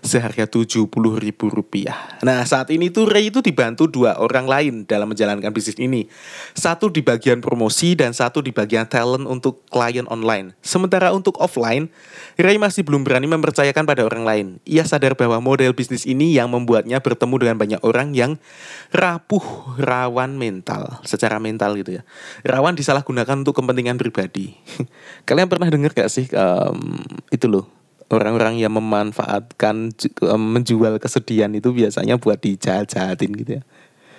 seharga 0.00 0.48
ribu 0.48 1.52
rupiah. 1.52 2.16
Nah 2.24 2.40
saat 2.48 2.72
ini 2.72 2.88
tuh 2.88 3.04
Ray 3.04 3.28
itu 3.28 3.44
dibantu 3.44 3.84
dua 3.84 4.16
orang 4.16 4.48
lain 4.48 4.74
dalam 4.88 5.12
menjalankan 5.12 5.52
bisnis 5.52 5.76
ini. 5.76 6.08
Satu 6.56 6.88
di 6.88 7.04
bagian 7.04 7.44
promosi 7.44 7.92
dan 7.92 8.16
satu 8.16 8.40
di 8.40 8.48
bagian 8.48 8.88
talent 8.88 9.28
untuk 9.28 9.68
klien 9.68 10.08
online. 10.08 10.56
Sementara 10.64 11.12
untuk 11.12 11.36
offline, 11.36 11.92
Ray 12.40 12.56
masih 12.56 12.80
belum 12.80 13.04
berani 13.04 13.28
mempercayakan 13.28 13.84
pada 13.84 14.08
orang 14.08 14.24
lain. 14.24 14.46
Ia 14.64 14.88
sadar 14.88 15.20
bahwa 15.20 15.36
model 15.36 15.76
bisnis 15.76 16.08
ini 16.08 16.32
yang 16.32 16.48
membuatnya 16.48 17.04
bertemu 17.04 17.44
dengan 17.44 17.56
banyak 17.60 17.80
orang 17.84 18.16
yang 18.16 18.40
rapuh, 18.88 19.76
rawan 19.76 20.40
mental, 20.40 21.03
secara 21.04 21.38
mental 21.38 21.76
gitu 21.78 22.00
ya. 22.00 22.02
Rawan 22.44 22.74
disalahgunakan 22.74 23.44
untuk 23.44 23.56
kepentingan 23.60 23.96
pribadi. 23.96 24.56
Kalian 25.28 25.48
pernah 25.48 25.68
dengar 25.70 25.92
gak 25.94 26.10
sih 26.10 26.26
um, 26.34 27.00
itu 27.30 27.46
loh 27.48 27.68
orang-orang 28.12 28.60
yang 28.60 28.74
memanfaatkan 28.76 29.96
menjual 30.36 31.00
kesedihan 31.00 31.48
itu 31.56 31.72
biasanya 31.72 32.20
buat 32.20 32.38
dijahat-jahatin 32.40 33.32
gitu 33.40 33.52
ya. 33.60 33.62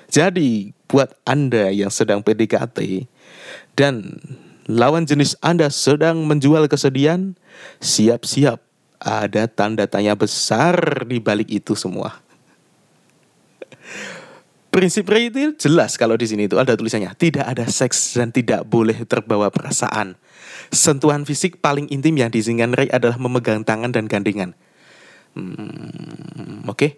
Jadi 0.10 0.74
buat 0.86 1.18
Anda 1.26 1.74
yang 1.74 1.90
sedang 1.90 2.22
PDKT 2.22 3.10
dan 3.74 4.22
lawan 4.70 5.06
jenis 5.06 5.38
Anda 5.42 5.70
sedang 5.74 6.26
menjual 6.30 6.70
kesedihan, 6.70 7.34
siap-siap 7.82 8.62
ada 9.02 9.46
tanda 9.50 9.86
tanya 9.86 10.14
besar 10.18 11.06
di 11.06 11.22
balik 11.22 11.50
itu 11.50 11.74
semua. 11.78 12.25
Prinsip 14.76 15.08
itu 15.16 15.56
jelas 15.56 15.96
kalau 15.96 16.20
di 16.20 16.28
sini 16.28 16.52
itu 16.52 16.60
ada 16.60 16.76
tulisannya 16.76 17.16
tidak 17.16 17.48
ada 17.48 17.64
seks 17.64 18.20
dan 18.20 18.36
tidak 18.36 18.68
boleh 18.68 19.08
terbawa 19.08 19.48
perasaan. 19.48 20.20
Sentuhan 20.68 21.24
fisik 21.24 21.64
paling 21.64 21.88
intim 21.96 22.12
yang 22.20 22.28
diizinkan 22.28 22.76
Ray 22.76 22.92
adalah 22.92 23.16
memegang 23.16 23.64
tangan 23.64 23.96
dan 23.96 24.12
gandengan. 24.12 24.52
Hmm, 25.32 26.68
Oke, 26.68 26.76
okay. 26.76 26.92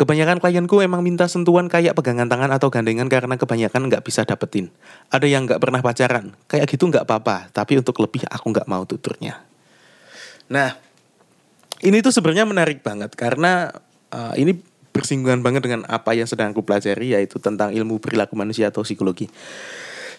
kebanyakan 0.00 0.40
klienku 0.40 0.80
emang 0.80 1.04
minta 1.04 1.28
sentuhan 1.28 1.68
kayak 1.68 1.92
pegangan 1.92 2.24
tangan 2.24 2.56
atau 2.56 2.72
gandengan 2.72 3.04
karena 3.12 3.36
kebanyakan 3.36 3.92
nggak 3.92 4.00
bisa 4.00 4.24
dapetin. 4.24 4.72
Ada 5.12 5.28
yang 5.28 5.44
nggak 5.44 5.60
pernah 5.60 5.84
pacaran, 5.84 6.32
kayak 6.48 6.72
gitu 6.72 6.88
nggak 6.88 7.04
apa-apa. 7.04 7.52
Tapi 7.52 7.84
untuk 7.84 8.00
lebih 8.00 8.24
aku 8.32 8.48
nggak 8.48 8.64
mau 8.64 8.88
tuturnya. 8.88 9.44
Nah, 10.48 10.72
ini 11.84 12.00
tuh 12.00 12.16
sebenarnya 12.16 12.48
menarik 12.48 12.80
banget 12.80 13.12
karena 13.12 13.76
uh, 14.08 14.32
ini 14.40 14.69
bersinggungan 15.00 15.40
banget 15.40 15.64
dengan 15.64 15.88
apa 15.88 16.12
yang 16.12 16.28
sedang 16.28 16.52
aku 16.52 16.60
pelajari 16.60 17.16
yaitu 17.16 17.40
tentang 17.40 17.72
ilmu 17.72 17.96
perilaku 17.96 18.36
manusia 18.36 18.68
atau 18.68 18.84
psikologi. 18.84 19.32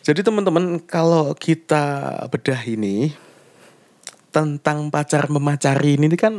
Jadi 0.01 0.25
teman-teman 0.25 0.81
kalau 0.81 1.37
kita 1.37 2.09
bedah 2.33 2.57
ini 2.65 3.13
tentang 4.33 4.89
pacar 4.89 5.29
memacari 5.29 6.01
ini 6.01 6.09
kan 6.17 6.33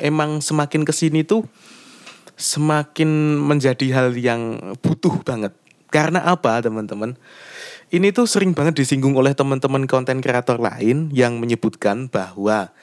emang 0.00 0.40
semakin 0.40 0.88
ke 0.88 0.96
sini 0.96 1.20
tuh 1.26 1.44
semakin 2.40 3.36
menjadi 3.36 3.86
hal 3.92 4.08
yang 4.16 4.72
butuh 4.80 5.20
banget. 5.20 5.52
Karena 5.92 6.24
apa 6.24 6.60
teman-teman? 6.64 7.20
Ini 7.92 8.10
tuh 8.10 8.26
sering 8.26 8.56
banget 8.56 8.80
disinggung 8.82 9.14
oleh 9.14 9.36
teman-teman 9.36 9.86
konten 9.86 10.18
kreator 10.18 10.58
lain 10.58 11.12
yang 11.14 11.38
menyebutkan 11.38 12.10
bahwa 12.10 12.74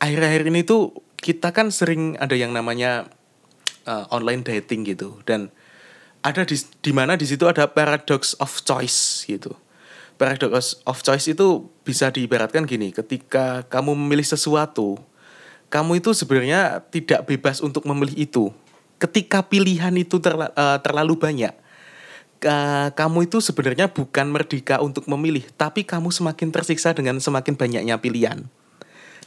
akhir-akhir 0.00 0.42
ini 0.48 0.64
tuh 0.64 0.96
kita 1.18 1.52
kan 1.52 1.68
sering 1.74 2.14
ada 2.16 2.32
yang 2.38 2.54
namanya 2.54 3.10
uh, 3.88 4.04
online 4.12 4.44
dating 4.44 4.84
gitu 4.84 5.16
dan 5.24 5.48
ada 6.20 6.44
di 6.44 6.56
di 6.84 6.92
mana 6.92 7.16
di 7.16 7.24
situ 7.24 7.46
ada 7.48 7.64
paradox 7.70 8.36
of 8.42 8.50
choice 8.62 9.24
gitu. 9.24 9.54
Paradox 10.18 10.82
of 10.82 10.98
choice 11.06 11.30
itu 11.30 11.70
bisa 11.86 12.10
diibaratkan 12.10 12.66
gini, 12.66 12.90
ketika 12.90 13.62
kamu 13.70 13.94
memilih 13.94 14.26
sesuatu, 14.26 14.98
kamu 15.70 16.02
itu 16.02 16.10
sebenarnya 16.10 16.82
tidak 16.90 17.22
bebas 17.30 17.62
untuk 17.62 17.86
memilih 17.86 18.18
itu. 18.18 18.44
Ketika 18.98 19.46
pilihan 19.46 19.94
itu 19.94 20.18
terla, 20.18 20.50
uh, 20.58 20.82
terlalu 20.82 21.14
banyak, 21.14 21.54
uh, 22.42 22.90
kamu 22.98 23.30
itu 23.30 23.38
sebenarnya 23.38 23.86
bukan 23.94 24.26
merdeka 24.26 24.82
untuk 24.82 25.06
memilih, 25.06 25.46
tapi 25.54 25.86
kamu 25.86 26.10
semakin 26.10 26.50
tersiksa 26.50 26.90
dengan 26.98 27.22
semakin 27.22 27.54
banyaknya 27.54 27.94
pilihan. 28.02 28.42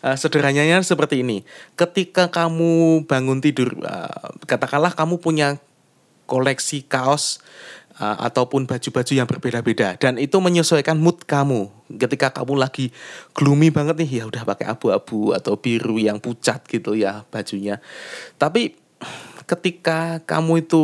Uh, 0.02 0.18
sederhananya 0.18 0.82
seperti 0.82 1.22
ini. 1.22 1.46
Ketika 1.78 2.26
kamu 2.34 3.06
bangun 3.06 3.38
tidur, 3.38 3.78
uh, 3.86 4.34
katakanlah 4.50 4.98
kamu 4.98 5.22
punya 5.22 5.62
koleksi 6.26 6.82
kaos 6.90 7.38
uh, 8.02 8.18
ataupun 8.26 8.66
baju-baju 8.66 9.14
yang 9.14 9.30
berbeda-beda 9.30 10.00
dan 10.02 10.18
itu 10.18 10.42
menyesuaikan 10.42 10.98
mood 10.98 11.22
kamu. 11.30 11.70
Ketika 12.02 12.34
kamu 12.34 12.58
lagi 12.58 12.90
gloomy 13.38 13.70
banget 13.70 14.02
nih, 14.02 14.10
ya 14.10 14.24
udah 14.26 14.42
pakai 14.42 14.74
abu-abu 14.74 15.38
atau 15.38 15.54
biru 15.60 16.02
yang 16.02 16.18
pucat 16.18 16.66
gitu 16.66 16.98
ya 16.98 17.22
bajunya. 17.30 17.78
Tapi 18.42 18.74
ketika 19.46 20.18
kamu 20.26 20.66
itu 20.66 20.84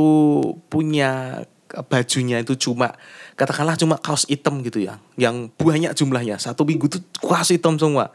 punya 0.70 1.42
bajunya 1.90 2.38
itu 2.44 2.54
cuma 2.54 2.94
katakanlah 3.34 3.82
cuma 3.82 3.98
kaos 3.98 4.30
hitam 4.30 4.62
gitu 4.62 4.84
ya, 4.84 5.02
yang 5.18 5.50
banyak 5.58 5.96
jumlahnya 5.98 6.38
satu 6.38 6.70
minggu 6.70 6.86
itu 6.86 7.00
kaos 7.18 7.50
hitam 7.50 7.82
semua 7.82 8.14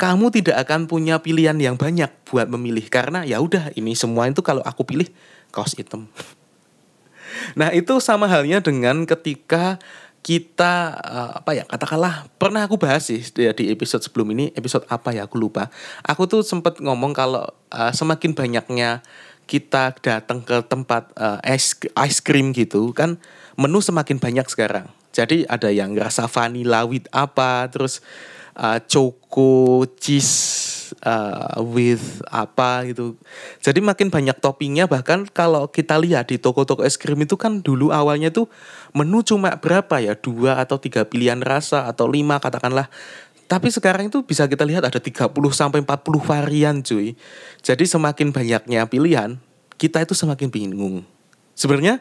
kamu 0.00 0.32
tidak 0.32 0.64
akan 0.64 0.88
punya 0.88 1.20
pilihan 1.20 1.60
yang 1.60 1.76
banyak 1.76 2.08
buat 2.24 2.48
memilih 2.48 2.88
karena 2.88 3.20
ya 3.28 3.36
udah 3.36 3.76
ini 3.76 3.92
semua 3.92 4.32
itu 4.32 4.40
kalau 4.40 4.64
aku 4.64 4.88
pilih 4.88 5.06
kaos 5.52 5.76
hitam. 5.76 6.08
Nah, 7.54 7.70
itu 7.70 7.94
sama 8.02 8.26
halnya 8.26 8.58
dengan 8.58 9.06
ketika 9.06 9.78
kita 10.20 11.00
uh, 11.00 11.30
apa 11.40 11.56
ya 11.56 11.64
katakanlah 11.64 12.28
pernah 12.36 12.68
aku 12.68 12.76
bahas 12.76 13.08
sih 13.08 13.24
di, 13.32 13.48
episode 13.72 14.04
sebelum 14.04 14.36
ini 14.36 14.52
episode 14.52 14.84
apa 14.92 15.16
ya 15.16 15.24
aku 15.24 15.40
lupa 15.40 15.72
aku 16.04 16.28
tuh 16.28 16.42
sempat 16.44 16.76
ngomong 16.76 17.16
kalau 17.16 17.48
uh, 17.72 17.92
semakin 17.94 18.36
banyaknya 18.36 19.00
kita 19.48 19.96
datang 20.04 20.44
ke 20.44 20.60
tempat 20.68 21.08
uh, 21.16 21.40
ice 21.96 22.20
cream 22.20 22.52
gitu 22.52 22.92
kan 22.92 23.16
menu 23.56 23.80
semakin 23.80 24.20
banyak 24.20 24.44
sekarang 24.52 24.92
jadi 25.16 25.48
ada 25.48 25.72
yang 25.72 25.96
rasa 25.96 26.28
vanilla 26.28 26.84
with 26.84 27.08
apa 27.16 27.64
terus 27.72 28.04
uh, 28.56 28.78
choco 28.86 29.84
cheese 29.98 30.92
uh, 31.04 31.60
with 31.62 32.22
apa 32.30 32.90
gitu. 32.90 33.14
Jadi 33.62 33.78
makin 33.82 34.10
banyak 34.10 34.36
toppingnya 34.38 34.90
bahkan 34.90 35.26
kalau 35.28 35.70
kita 35.70 35.98
lihat 36.00 36.30
di 36.30 36.36
toko-toko 36.40 36.82
es 36.82 36.98
krim 36.98 37.20
itu 37.22 37.38
kan 37.38 37.62
dulu 37.62 37.94
awalnya 37.94 38.32
tuh 38.34 38.50
menu 38.96 39.22
cuma 39.22 39.54
berapa 39.58 40.02
ya 40.02 40.18
dua 40.18 40.58
atau 40.58 40.80
tiga 40.80 41.06
pilihan 41.06 41.38
rasa 41.42 41.86
atau 41.86 42.10
lima 42.10 42.42
katakanlah. 42.42 42.90
Tapi 43.50 43.66
sekarang 43.66 44.06
itu 44.14 44.22
bisa 44.22 44.46
kita 44.46 44.62
lihat 44.62 44.86
ada 44.86 45.02
30 45.02 45.34
sampai 45.50 45.82
40 45.82 46.22
varian 46.22 46.86
cuy. 46.86 47.18
Jadi 47.66 47.82
semakin 47.82 48.30
banyaknya 48.30 48.86
pilihan, 48.86 49.42
kita 49.74 50.06
itu 50.06 50.14
semakin 50.14 50.54
bingung. 50.54 51.02
Sebenarnya 51.58 51.98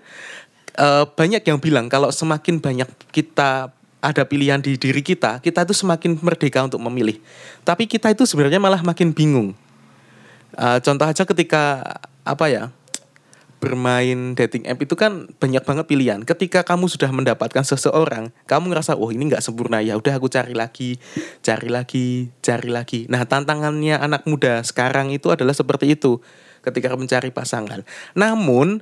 uh, 0.78 1.10
banyak 1.10 1.42
yang 1.42 1.58
bilang 1.58 1.90
kalau 1.90 2.14
semakin 2.14 2.62
banyak 2.62 2.86
kita 3.10 3.74
ada 4.00 4.24
pilihan 4.24 4.64
di 4.64 4.80
diri 4.80 5.04
kita, 5.04 5.44
kita 5.44 5.68
itu 5.68 5.76
semakin 5.76 6.20
merdeka 6.24 6.64
untuk 6.64 6.80
memilih. 6.80 7.20
Tapi 7.68 7.84
kita 7.84 8.12
itu 8.12 8.24
sebenarnya 8.24 8.60
malah 8.60 8.80
makin 8.80 9.12
bingung. 9.12 9.52
Uh, 10.56 10.80
contoh 10.82 11.06
aja 11.06 11.24
ketika 11.28 11.84
apa 12.24 12.46
ya 12.50 12.64
bermain 13.60 14.40
dating 14.40 14.66
app 14.72 14.80
itu 14.80 14.96
kan 14.96 15.28
banyak 15.36 15.62
banget 15.68 15.86
pilihan. 15.86 16.20
Ketika 16.24 16.64
kamu 16.64 16.88
sudah 16.88 17.12
mendapatkan 17.12 17.62
seseorang, 17.68 18.32
kamu 18.48 18.72
ngerasa 18.72 18.96
oh 18.96 19.12
ini 19.12 19.28
nggak 19.28 19.44
sempurna 19.44 19.84
ya, 19.84 20.00
udah 20.00 20.16
aku 20.16 20.32
cari 20.32 20.56
lagi, 20.56 20.96
cari 21.44 21.68
lagi, 21.68 22.32
cari 22.40 22.72
lagi. 22.72 23.06
Nah 23.12 23.28
tantangannya 23.28 24.00
anak 24.00 24.24
muda 24.26 24.64
sekarang 24.64 25.12
itu 25.12 25.28
adalah 25.30 25.52
seperti 25.52 26.00
itu 26.00 26.24
ketika 26.64 26.96
mencari 26.96 27.36
pasangan. 27.36 27.84
Namun 28.16 28.80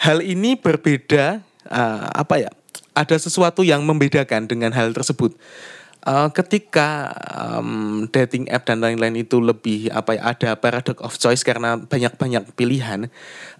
hal 0.00 0.24
ini 0.24 0.56
berbeda 0.56 1.44
uh, 1.68 2.08
apa 2.16 2.48
ya? 2.48 2.50
Ada 2.94 3.16
sesuatu 3.18 3.66
yang 3.66 3.82
membedakan 3.82 4.46
dengan 4.46 4.70
hal 4.70 4.94
tersebut. 4.94 5.34
Uh, 6.04 6.28
ketika 6.36 7.16
um, 7.32 8.04
dating 8.12 8.44
app 8.52 8.68
dan 8.68 8.84
lain-lain 8.84 9.24
itu 9.24 9.40
lebih 9.40 9.88
apa 9.88 10.12
ya 10.12 10.36
ada 10.36 10.52
paradox 10.52 11.00
of 11.00 11.16
choice 11.16 11.40
karena 11.40 11.80
banyak-banyak 11.80 12.52
pilihan, 12.52 13.08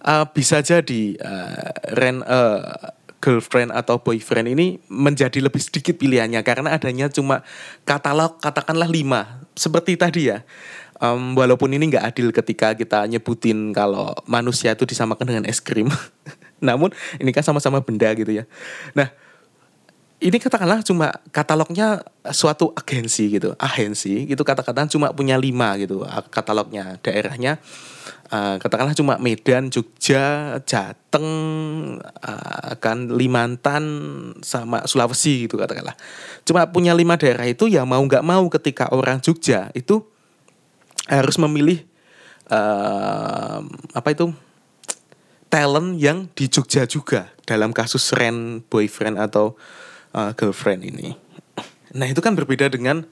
uh, 0.05 0.29
bisa 0.29 0.61
jadi 0.61 1.17
uh, 1.25 1.73
ren 1.97 2.21
uh, 2.21 2.93
girlfriend 3.17 3.73
atau 3.73 3.97
boyfriend 3.97 4.53
ini 4.53 4.77
menjadi 4.85 5.41
lebih 5.41 5.57
sedikit 5.57 5.97
pilihannya 5.97 6.37
karena 6.45 6.77
adanya 6.77 7.09
cuma 7.09 7.41
katalog 7.81 8.37
katakanlah 8.37 8.85
lima 8.85 9.41
seperti 9.57 9.97
tadi 9.97 10.29
ya. 10.29 10.45
Um, 11.01 11.33
walaupun 11.33 11.73
ini 11.73 11.91
nggak 11.91 12.05
adil 12.13 12.29
ketika 12.29 12.77
kita 12.77 13.09
nyebutin 13.09 13.73
kalau 13.73 14.13
manusia 14.29 14.71
itu 14.77 14.85
disamakan 14.85 15.25
dengan 15.27 15.43
es 15.49 15.59
krim, 15.59 15.89
namun 16.61 16.93
ini 17.17 17.33
kan 17.33 17.41
sama-sama 17.41 17.81
benda 17.81 18.13
gitu 18.13 18.31
ya. 18.31 18.45
Nah 18.93 19.24
ini 20.23 20.37
katakanlah 20.39 20.79
cuma 20.81 21.11
katalognya 21.29 22.01
suatu 22.31 22.71
agensi 22.71 23.35
gitu, 23.35 23.51
agensi 23.59 24.29
itu 24.31 24.43
kata-kata 24.43 24.87
cuma 24.87 25.11
punya 25.11 25.35
lima 25.35 25.75
gitu 25.75 26.07
katalognya 26.31 26.95
daerahnya 27.03 27.59
uh, 28.31 28.55
katakanlah 28.57 28.95
cuma 28.97 29.19
Medan, 29.21 29.69
Jogja, 29.69 30.57
Jateng, 30.63 31.29
uh, 32.01 32.73
kan 32.79 33.11
Limantan 33.11 33.83
sama 34.41 34.85
Sulawesi 34.85 35.45
gitu 35.45 35.59
katakanlah. 35.59 35.97
Cuma 36.45 36.65
punya 36.69 36.95
lima 36.95 37.19
daerah 37.19 37.45
itu 37.45 37.69
ya 37.69 37.83
mau 37.85 38.01
nggak 38.01 38.25
mau 38.25 38.45
ketika 38.49 38.89
orang 38.93 39.21
Jogja 39.21 39.69
itu 39.77 40.05
harus 41.05 41.37
memilih 41.37 41.85
uh, 42.49 43.61
apa 43.93 44.09
itu 44.13 44.33
talent 45.49 46.01
yang 46.01 46.25
di 46.33 46.49
Jogja 46.49 46.89
juga 46.89 47.29
dalam 47.45 47.69
kasus 47.69 48.09
rent 48.17 48.65
boyfriend 48.67 49.21
atau 49.21 49.53
uh, 50.15 50.31
girlfriend 50.33 50.87
ini. 50.87 51.19
Nah 51.91 52.07
itu 52.07 52.23
kan 52.23 52.33
berbeda 52.33 52.71
dengan 52.71 53.03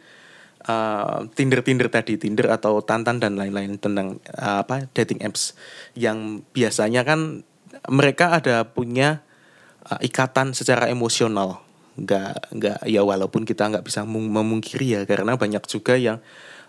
uh, 0.67 1.27
Tinder-Tinder 1.35 1.91
tadi, 1.91 2.15
Tinder 2.15 2.47
atau 2.51 2.79
Tantan 2.79 3.19
dan 3.19 3.35
lain-lain 3.35 3.75
tentang 3.75 4.23
uh, 4.31 4.63
apa 4.63 4.87
dating 4.95 5.19
apps 5.23 5.53
yang 5.93 6.41
biasanya 6.55 7.03
kan 7.03 7.43
mereka 7.91 8.39
ada 8.39 8.63
punya 8.63 9.21
uh, 9.91 9.99
ikatan 9.99 10.55
secara 10.55 10.87
emosional. 10.87 11.59
Nggak, 11.93 12.49
nggak 12.57 12.79
ya 12.89 13.05
walaupun 13.05 13.45
kita 13.45 13.69
nggak 13.69 13.85
bisa 13.85 14.01
memungkiri 14.07 14.97
ya 14.97 15.01
karena 15.05 15.37
banyak 15.37 15.61
juga 15.69 15.93
yang 15.93 16.17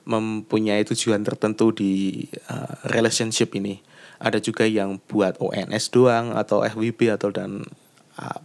mempunyai 0.05 0.85
tujuan 0.85 1.25
tertentu 1.25 1.73
di 1.73 2.25
uh, 2.53 2.77
relationship 2.93 3.57
ini. 3.57 3.81
Ada 4.21 4.39
juga 4.39 4.69
yang 4.69 5.01
buat 5.09 5.41
ONS 5.41 5.91
doang 5.91 6.37
atau 6.37 6.61
FWB 6.61 7.17
atau 7.17 7.33
dan 7.33 7.65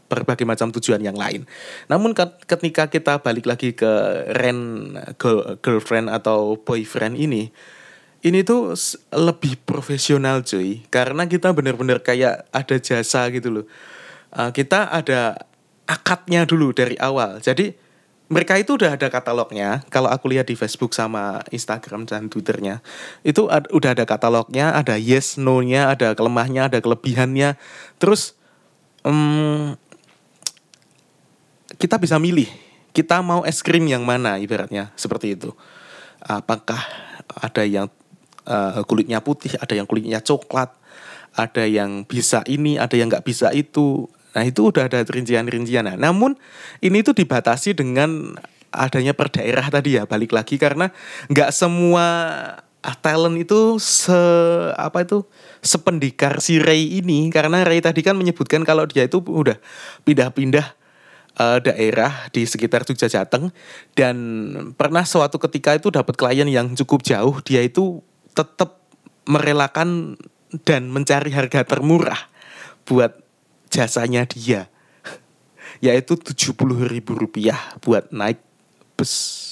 berbagai 0.10 0.50
macam 0.50 0.74
tujuan 0.74 1.02
yang 1.02 1.14
lain. 1.14 1.46
Namun 1.86 2.18
ketika 2.50 2.90
kita 2.90 3.22
balik 3.22 3.46
lagi 3.46 3.78
ke 3.78 4.26
rent 4.34 4.98
girlfriend 5.62 6.10
atau 6.10 6.58
boyfriend 6.58 7.22
ini, 7.22 7.54
ini 8.26 8.40
tuh 8.42 8.74
lebih 9.14 9.62
profesional 9.64 10.42
cuy, 10.42 10.84
karena 10.90 11.30
kita 11.30 11.54
benar-benar 11.54 12.02
kayak 12.02 12.50
ada 12.50 12.76
jasa 12.82 13.30
gitu 13.30 13.62
loh. 13.62 13.66
Uh, 14.34 14.50
kita 14.52 14.90
ada 14.90 15.50
akadnya 15.90 16.46
dulu 16.46 16.74
dari 16.74 16.98
awal. 16.98 17.42
Jadi 17.42 17.74
mereka 18.30 18.62
itu 18.62 18.78
udah 18.78 18.94
ada 18.94 19.10
katalognya. 19.10 19.82
Kalau 19.90 20.06
aku 20.06 20.30
lihat 20.30 20.50
di 20.50 20.58
Facebook 20.58 20.94
sama 20.94 21.42
Instagram 21.50 22.06
dan 22.06 22.30
Twitternya, 22.30 22.82
itu 23.26 23.50
udah 23.50 23.90
ada 23.98 24.06
katalognya, 24.06 24.78
ada 24.78 25.02
yes, 25.02 25.42
no-nya, 25.42 25.90
ada 25.90 26.14
kelemahnya, 26.14 26.70
ada 26.70 26.78
kelebihannya. 26.78 27.58
Terus 27.98 28.38
um, 29.04 29.76
kita 31.80 31.96
bisa 32.02 32.20
milih. 32.20 32.48
Kita 32.90 33.22
mau 33.22 33.46
es 33.46 33.62
krim 33.62 33.86
yang 33.86 34.04
mana 34.04 34.42
ibaratnya 34.42 34.92
seperti 34.98 35.38
itu. 35.38 35.54
Apakah 36.20 36.82
ada 37.40 37.64
yang 37.64 37.88
uh, 38.50 38.82
kulitnya 38.84 39.22
putih 39.22 39.56
ada 39.62 39.78
yang 39.78 39.86
kulitnya 39.86 40.20
coklat 40.20 40.74
ada 41.38 41.64
yang 41.64 42.04
bisa 42.04 42.42
ini 42.50 42.82
ada 42.82 42.98
yang 42.98 43.08
nggak 43.12 43.26
bisa 43.26 43.54
itu. 43.54 44.10
Nah 44.34 44.44
itu 44.46 44.70
udah 44.74 44.90
ada 44.90 45.02
rincian-rincian. 45.06 45.86
Nah, 45.86 45.96
namun 45.98 46.38
ini 46.84 47.06
tuh 47.06 47.18
dibatasi 47.18 47.78
dengan 47.78 48.38
adanya 48.70 49.18
per 49.18 49.34
daerah 49.34 49.66
tadi 49.70 49.98
ya 49.98 50.10
balik 50.10 50.34
lagi. 50.34 50.58
Karena 50.58 50.90
nggak 51.30 51.50
semua 51.54 52.06
ah, 52.84 52.96
talent 52.96 53.36
itu 53.36 53.78
se 53.80 54.15
apa 54.76 55.04
itu 55.04 55.28
sependikar 55.60 56.39
si 56.39 56.60
Ray 56.60 57.00
ini. 57.04 57.28
Karena 57.32 57.63
Ray 57.63 57.84
tadi 57.84 58.04
kan 58.04 58.15
menyebutkan 58.15 58.63
kalau 58.63 58.88
dia 58.88 59.08
itu 59.08 59.20
udah 59.20 59.60
pindah-pindah 60.08 60.68
uh, 61.39 61.60
daerah 61.60 62.32
di 62.32 62.48
sekitar 62.48 62.88
Jogja 62.88 63.12
Jateng 63.12 63.52
dan 63.96 64.15
pernah 64.76 65.04
suatu 65.04 65.38
ketika 65.39 65.76
itu 65.76 65.92
dapat 65.92 66.15
klien 66.15 66.48
yang 66.48 66.76
cukup 66.76 67.04
jauh 67.04 67.39
dia 67.44 67.63
itu 67.63 68.00
tetap 68.36 68.80
merelakan 69.28 70.15
dan 70.65 70.89
mencari 70.89 71.30
harga 71.30 71.62
termurah 71.68 72.32
buat 72.88 73.20
jasanya 73.70 74.26
dia. 74.26 74.72
Yaitu 75.86 76.18
tujuh 76.18 76.58
puluh 76.58 76.88
ribu 76.88 77.13
rupiah 77.13 77.78
buat 77.84 78.10
naik 78.10 78.42
bus. 78.98 79.46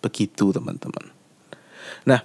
Begitu 0.00 0.48
teman-teman 0.56 1.19
nah 2.04 2.22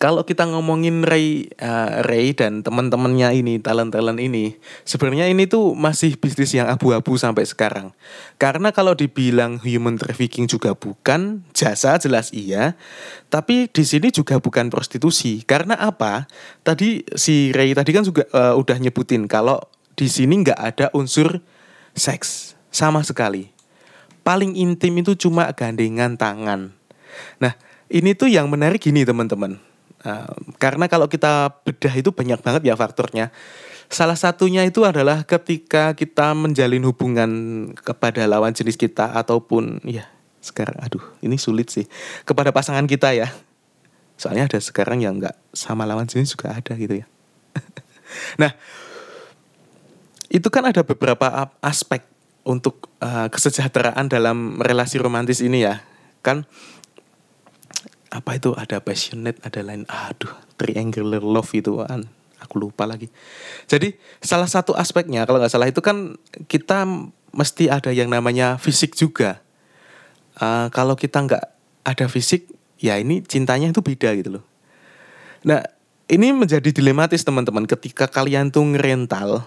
kalau 0.00 0.24
kita 0.24 0.48
ngomongin 0.48 1.04
Ray 1.04 1.52
uh, 1.60 2.00
Ray 2.08 2.32
dan 2.32 2.64
teman-temannya 2.64 3.36
ini 3.36 3.60
talent-talent 3.60 4.16
ini 4.16 4.56
sebenarnya 4.88 5.28
ini 5.28 5.44
tuh 5.44 5.76
masih 5.76 6.16
bisnis 6.16 6.56
yang 6.56 6.72
abu-abu 6.72 7.20
sampai 7.20 7.44
sekarang. 7.44 7.92
Karena 8.40 8.72
kalau 8.72 8.96
dibilang 8.96 9.60
human 9.60 10.00
trafficking 10.00 10.48
juga 10.48 10.72
bukan 10.72 11.44
jasa 11.52 12.00
jelas 12.00 12.32
iya 12.32 12.80
tapi 13.28 13.68
di 13.68 13.84
sini 13.84 14.08
juga 14.08 14.40
bukan 14.40 14.72
prostitusi. 14.72 15.44
Karena 15.44 15.76
apa? 15.76 16.24
Tadi 16.64 17.04
si 17.12 17.52
Ray 17.52 17.76
tadi 17.76 17.92
kan 17.92 18.00
juga 18.00 18.24
uh, 18.32 18.56
udah 18.56 18.80
nyebutin 18.80 19.28
kalau 19.28 19.60
di 20.00 20.08
sini 20.08 20.40
nggak 20.40 20.56
ada 20.56 20.86
unsur 20.96 21.44
seks 21.92 22.56
sama 22.72 23.04
sekali. 23.04 23.52
Paling 24.24 24.56
intim 24.56 24.96
itu 24.96 25.12
cuma 25.28 25.52
gandengan 25.52 26.16
tangan. 26.16 26.72
Nah 27.36 27.52
ini 27.90 28.14
tuh 28.14 28.30
yang 28.30 28.46
menarik 28.46 28.80
gini 28.80 29.02
teman-teman 29.02 29.58
Uh, 30.00 30.32
karena 30.56 30.88
kalau 30.88 31.12
kita 31.12 31.60
bedah 31.60 31.92
itu 31.92 32.08
banyak 32.08 32.40
banget 32.40 32.62
ya 32.64 32.72
faktornya. 32.72 33.28
Salah 33.92 34.16
satunya 34.16 34.64
itu 34.64 34.80
adalah 34.88 35.28
ketika 35.28 35.92
kita 35.92 36.32
menjalin 36.32 36.80
hubungan 36.88 37.30
kepada 37.76 38.24
lawan 38.24 38.56
jenis 38.56 38.80
kita 38.80 39.12
ataupun 39.12 39.84
ya 39.84 40.08
sekarang 40.40 40.80
aduh 40.80 41.04
ini 41.20 41.36
sulit 41.36 41.68
sih 41.68 41.84
kepada 42.24 42.48
pasangan 42.48 42.88
kita 42.88 43.12
ya. 43.12 43.28
Soalnya 44.16 44.48
ada 44.48 44.56
sekarang 44.56 45.04
yang 45.04 45.20
nggak 45.20 45.36
sama 45.52 45.84
lawan 45.84 46.08
jenis 46.08 46.32
juga 46.32 46.56
ada 46.56 46.72
gitu 46.80 47.04
ya. 47.04 47.06
nah 48.40 48.56
itu 50.32 50.48
kan 50.48 50.64
ada 50.64 50.80
beberapa 50.80 51.52
aspek 51.60 52.08
untuk 52.40 52.88
uh, 53.04 53.28
kesejahteraan 53.28 54.08
dalam 54.08 54.56
relasi 54.64 54.96
romantis 54.96 55.44
ini 55.44 55.68
ya 55.68 55.84
kan 56.24 56.48
apa 58.30 58.38
itu? 58.38 58.54
Ada 58.54 58.78
passionate 58.78 59.42
ada 59.42 59.58
lain. 59.66 59.82
Aduh 59.90 60.30
triangular 60.54 61.18
love 61.18 61.50
itu 61.50 61.82
kan 61.82 62.06
aku 62.38 62.62
lupa 62.62 62.86
lagi. 62.86 63.10
Jadi 63.66 63.98
salah 64.22 64.46
satu 64.46 64.70
aspeknya 64.78 65.26
kalau 65.26 65.42
nggak 65.42 65.50
salah 65.50 65.66
itu 65.66 65.82
kan 65.82 66.14
kita 66.46 66.86
mesti 67.34 67.66
ada 67.66 67.90
yang 67.90 68.06
namanya 68.06 68.54
fisik 68.62 68.94
juga. 68.94 69.42
Uh, 70.38 70.70
kalau 70.70 70.94
kita 70.94 71.26
nggak 71.26 71.42
ada 71.82 72.06
fisik 72.06 72.46
ya 72.78 73.02
ini 73.02 73.26
cintanya 73.26 73.74
itu 73.74 73.82
beda 73.82 74.14
gitu 74.14 74.38
loh. 74.38 74.44
Nah 75.42 75.66
ini 76.06 76.30
menjadi 76.30 76.70
dilematis 76.70 77.26
teman-teman. 77.26 77.66
Ketika 77.66 78.06
kalian 78.06 78.54
tuh 78.54 78.62
ngerental 78.62 79.42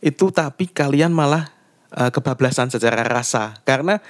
itu 0.00 0.32
tapi 0.32 0.64
kalian 0.64 1.12
malah 1.12 1.52
uh, 1.94 2.10
kebablasan 2.12 2.68
secara 2.68 3.04
rasa. 3.06 3.56
Karena 3.64 4.00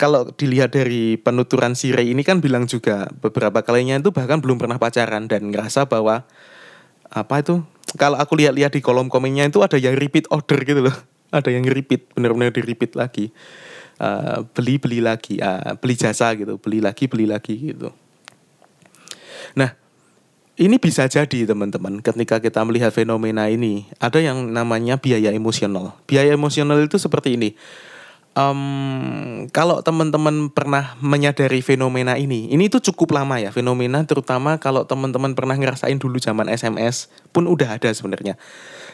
kalau 0.00 0.30
dilihat 0.34 0.74
dari 0.74 1.20
penuturan 1.20 1.78
Sire 1.78 2.02
ini 2.02 2.22
kan 2.26 2.42
bilang 2.42 2.66
juga 2.66 3.06
beberapa 3.22 3.62
kalinya 3.62 3.98
itu 3.98 4.10
bahkan 4.10 4.42
belum 4.42 4.58
pernah 4.58 4.80
pacaran 4.80 5.30
dan 5.30 5.52
ngerasa 5.52 5.86
bahwa 5.86 6.26
apa 7.08 7.34
itu 7.40 7.62
kalau 7.96 8.20
aku 8.20 8.36
lihat-lihat 8.36 8.74
di 8.74 8.80
kolom 8.84 9.08
komennya 9.08 9.48
itu 9.48 9.64
ada 9.64 9.80
yang 9.80 9.96
repeat 9.96 10.28
order 10.28 10.60
gitu 10.64 10.90
loh. 10.90 10.96
Ada 11.28 11.52
yang 11.52 11.68
repeat 11.68 12.08
benar-benar 12.16 12.56
di 12.56 12.64
repeat 12.64 12.96
lagi. 12.96 13.28
Uh, 14.00 14.48
beli 14.56 14.80
beli 14.80 15.04
lagi. 15.04 15.36
Uh, 15.36 15.76
beli 15.76 15.92
jasa 15.92 16.32
gitu 16.32 16.56
beli 16.56 16.80
lagi 16.80 17.04
beli 17.04 17.28
lagi 17.28 17.52
gitu. 17.52 17.92
Nah 19.52 19.76
ini 20.58 20.76
bisa 20.82 21.06
jadi 21.06 21.46
teman-teman 21.46 22.02
ketika 22.02 22.42
kita 22.42 22.66
melihat 22.66 22.90
fenomena 22.90 23.46
ini 23.46 23.86
ada 24.02 24.18
yang 24.18 24.50
namanya 24.50 24.98
biaya 24.98 25.30
emosional. 25.30 25.94
Biaya 26.10 26.34
emosional 26.34 26.82
itu 26.82 26.98
seperti 26.98 27.38
ini. 27.38 27.54
Um, 28.38 29.50
kalau 29.50 29.82
teman-teman 29.82 30.50
pernah 30.50 30.94
menyadari 31.02 31.58
fenomena 31.58 32.14
ini, 32.14 32.50
ini 32.50 32.70
itu 32.70 32.78
cukup 32.78 33.18
lama 33.18 33.34
ya 33.42 33.50
fenomena 33.50 34.06
terutama 34.06 34.62
kalau 34.62 34.86
teman-teman 34.86 35.34
pernah 35.34 35.58
ngerasain 35.58 35.98
dulu 35.98 36.22
zaman 36.22 36.46
SMS 36.46 37.10
pun 37.30 37.46
udah 37.46 37.78
ada 37.78 37.90
sebenarnya. 37.90 38.38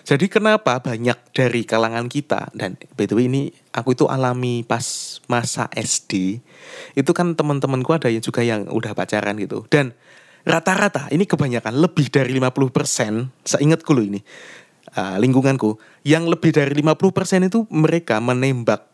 Jadi 0.04 0.28
kenapa 0.28 0.84
banyak 0.84 1.16
dari 1.32 1.64
kalangan 1.64 2.12
kita 2.12 2.52
dan 2.52 2.76
by 2.92 3.08
the 3.08 3.16
way 3.16 3.24
ini 3.24 3.52
aku 3.72 3.96
itu 3.96 4.04
alami 4.04 4.64
pas 4.64 4.84
masa 5.32 5.68
SD 5.72 6.44
itu 6.92 7.10
kan 7.16 7.32
teman-temanku 7.32 7.88
ada 7.96 8.12
yang 8.12 8.20
juga 8.20 8.44
yang 8.44 8.68
udah 8.68 8.92
pacaran 8.92 9.36
gitu 9.40 9.64
dan 9.72 9.96
rata-rata 10.44 11.08
ini 11.08 11.24
kebanyakan 11.24 11.72
lebih 11.80 12.12
dari 12.12 12.36
50% 12.36 13.48
seingatku 13.48 13.90
loh 13.96 14.04
ini 14.04 14.20
uh, 14.96 15.16
lingkunganku 15.18 15.76
yang 16.06 16.28
lebih 16.28 16.54
dari 16.54 16.72
50% 16.76 17.48
itu 17.48 17.66
mereka 17.72 18.20
menembak 18.22 18.86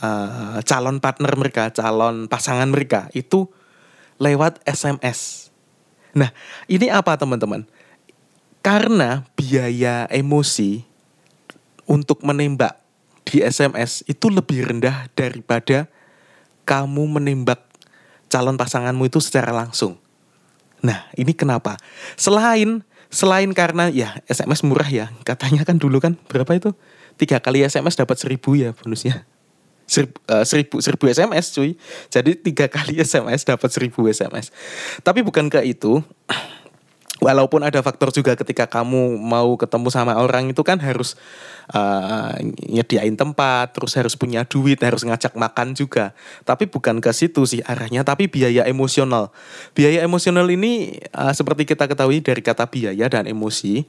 uh, 0.00 0.60
calon 0.64 1.00
partner 1.00 1.32
mereka, 1.36 1.72
calon 1.72 2.28
pasangan 2.28 2.68
mereka 2.68 3.08
itu 3.16 3.48
lewat 4.20 4.60
SMS. 4.64 5.48
Nah, 6.16 6.32
ini 6.68 6.88
apa 6.88 7.16
teman-teman? 7.20 7.68
Karena 8.64 9.22
biaya 9.36 10.08
emosi 10.10 10.82
untuk 11.86 12.24
menembak 12.26 12.80
di 13.26 13.42
SMS 13.42 14.02
itu 14.10 14.26
lebih 14.26 14.66
rendah 14.66 15.06
daripada 15.14 15.86
kamu 16.66 17.20
menembak 17.20 17.62
calon 18.26 18.58
pasanganmu 18.58 19.06
itu 19.06 19.22
secara 19.22 19.54
langsung. 19.54 19.94
Nah, 20.84 21.08
ini 21.16 21.32
kenapa? 21.32 21.76
Selain 22.18 22.84
selain 23.06 23.48
karena 23.54 23.88
ya 23.88 24.18
SMS 24.26 24.66
murah 24.66 24.88
ya, 24.90 25.08
katanya 25.22 25.62
kan 25.62 25.78
dulu 25.78 26.02
kan 26.02 26.18
berapa 26.28 26.52
itu? 26.58 26.70
Tiga 27.16 27.40
kali 27.40 27.64
SMS 27.64 27.96
dapat 27.96 28.20
seribu 28.20 28.58
ya 28.58 28.76
bonusnya. 28.76 29.24
Seribu, 29.86 30.18
uh, 30.26 30.42
seribu, 30.42 30.82
seribu 30.82 31.04
SMS 31.06 31.54
cuy. 31.54 31.78
Jadi 32.10 32.34
tiga 32.36 32.66
kali 32.66 32.98
SMS 33.06 33.46
dapat 33.46 33.70
seribu 33.70 34.04
SMS. 34.10 34.50
Tapi 35.00 35.22
bukan 35.22 35.46
ke 35.46 35.62
itu, 35.62 36.02
walaupun 37.20 37.64
ada 37.64 37.80
faktor 37.80 38.12
juga 38.12 38.36
ketika 38.36 38.68
kamu 38.68 39.16
mau 39.16 39.56
ketemu 39.56 39.88
sama 39.88 40.20
orang 40.20 40.52
itu 40.52 40.60
kan 40.60 40.76
harus 40.76 41.16
uh, 41.72 42.36
nyediain 42.68 43.16
tempat, 43.16 43.72
terus 43.72 43.96
harus 43.96 44.14
punya 44.14 44.44
duit, 44.44 44.76
harus 44.84 45.02
ngajak 45.02 45.32
makan 45.32 45.72
juga. 45.72 46.12
Tapi 46.44 46.68
bukan 46.68 47.00
ke 47.00 47.10
situ 47.16 47.48
sih 47.48 47.64
arahnya, 47.64 48.04
tapi 48.04 48.28
biaya 48.28 48.68
emosional. 48.68 49.32
Biaya 49.72 50.04
emosional 50.04 50.44
ini 50.52 51.00
uh, 51.16 51.32
seperti 51.32 51.64
kita 51.64 51.88
ketahui 51.88 52.20
dari 52.20 52.44
kata 52.44 52.68
biaya 52.68 53.08
dan 53.08 53.24
emosi. 53.24 53.88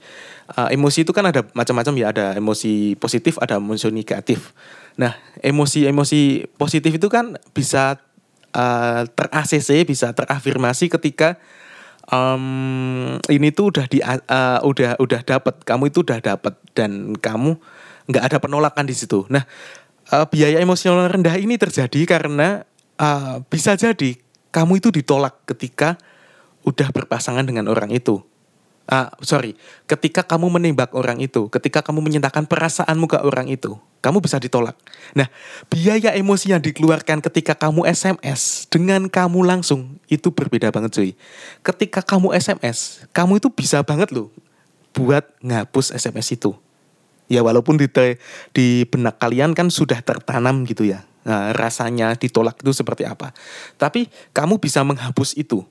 Uh, 0.56 0.72
emosi 0.72 1.04
itu 1.04 1.12
kan 1.12 1.28
ada 1.28 1.44
macam-macam 1.52 1.94
ya, 2.00 2.08
ada 2.16 2.26
emosi 2.40 2.96
positif, 2.96 3.36
ada 3.44 3.60
emosi 3.60 3.92
negatif. 3.92 4.56
Nah, 4.98 5.14
emosi-emosi 5.46 6.50
positif 6.58 6.98
itu 6.98 7.08
kan 7.12 7.38
bisa 7.54 8.02
uh, 8.56 9.06
ter-ACC, 9.06 9.86
bisa 9.86 10.10
terafirmasi 10.16 10.90
ketika 10.90 11.38
um, 12.12 13.18
ini 13.28 13.52
tuh 13.52 13.72
udah 13.76 13.86
di 13.88 14.00
uh, 14.04 14.60
udah 14.64 15.00
udah 15.00 15.22
dapat 15.24 15.56
kamu 15.64 15.92
itu 15.92 16.04
udah 16.04 16.20
dapat 16.20 16.54
dan 16.76 17.16
kamu 17.20 17.60
nggak 18.08 18.24
ada 18.24 18.38
penolakan 18.40 18.88
di 18.88 18.96
situ. 18.96 19.28
Nah 19.28 19.44
uh, 20.12 20.26
biaya 20.28 20.60
emosional 20.64 21.12
rendah 21.12 21.36
ini 21.36 21.60
terjadi 21.60 22.02
karena 22.08 22.64
uh, 23.00 23.44
bisa 23.48 23.76
jadi 23.76 24.16
kamu 24.52 24.80
itu 24.80 24.90
ditolak 24.90 25.44
ketika 25.46 26.00
udah 26.64 26.92
berpasangan 26.92 27.48
dengan 27.48 27.72
orang 27.72 27.92
itu 27.92 28.24
uh, 28.88 29.08
sorry, 29.22 29.56
ketika 29.86 30.24
kamu 30.24 30.60
menembak 30.60 30.96
orang 30.96 31.20
itu, 31.20 31.52
ketika 31.52 31.84
kamu 31.84 32.04
menyatakan 32.04 32.48
perasaanmu 32.48 33.06
ke 33.08 33.18
orang 33.22 33.48
itu, 33.52 33.76
kamu 34.00 34.24
bisa 34.24 34.40
ditolak. 34.40 34.76
Nah, 35.14 35.28
biaya 35.68 36.16
emosi 36.16 36.56
yang 36.56 36.64
dikeluarkan 36.64 37.20
ketika 37.20 37.54
kamu 37.56 37.86
SMS 37.88 38.66
dengan 38.72 39.12
kamu 39.12 39.44
langsung 39.44 40.00
itu 40.08 40.32
berbeda 40.32 40.72
banget 40.72 40.92
cuy. 40.96 41.12
Ketika 41.62 42.00
kamu 42.04 42.34
SMS, 42.36 43.04
kamu 43.12 43.44
itu 43.44 43.52
bisa 43.52 43.84
banget 43.84 44.12
loh 44.16 44.32
buat 44.96 45.28
ngapus 45.44 45.94
SMS 45.94 46.34
itu. 46.34 46.56
Ya 47.28 47.44
walaupun 47.44 47.76
di, 47.76 47.92
di 48.56 48.88
benak 48.88 49.20
kalian 49.20 49.52
kan 49.52 49.68
sudah 49.68 50.00
tertanam 50.00 50.64
gitu 50.64 50.88
ya. 50.88 51.04
Nah, 51.28 51.52
rasanya 51.52 52.16
ditolak 52.16 52.56
itu 52.64 52.72
seperti 52.72 53.04
apa. 53.04 53.36
Tapi 53.76 54.08
kamu 54.32 54.64
bisa 54.64 54.80
menghapus 54.88 55.36
itu. 55.36 55.68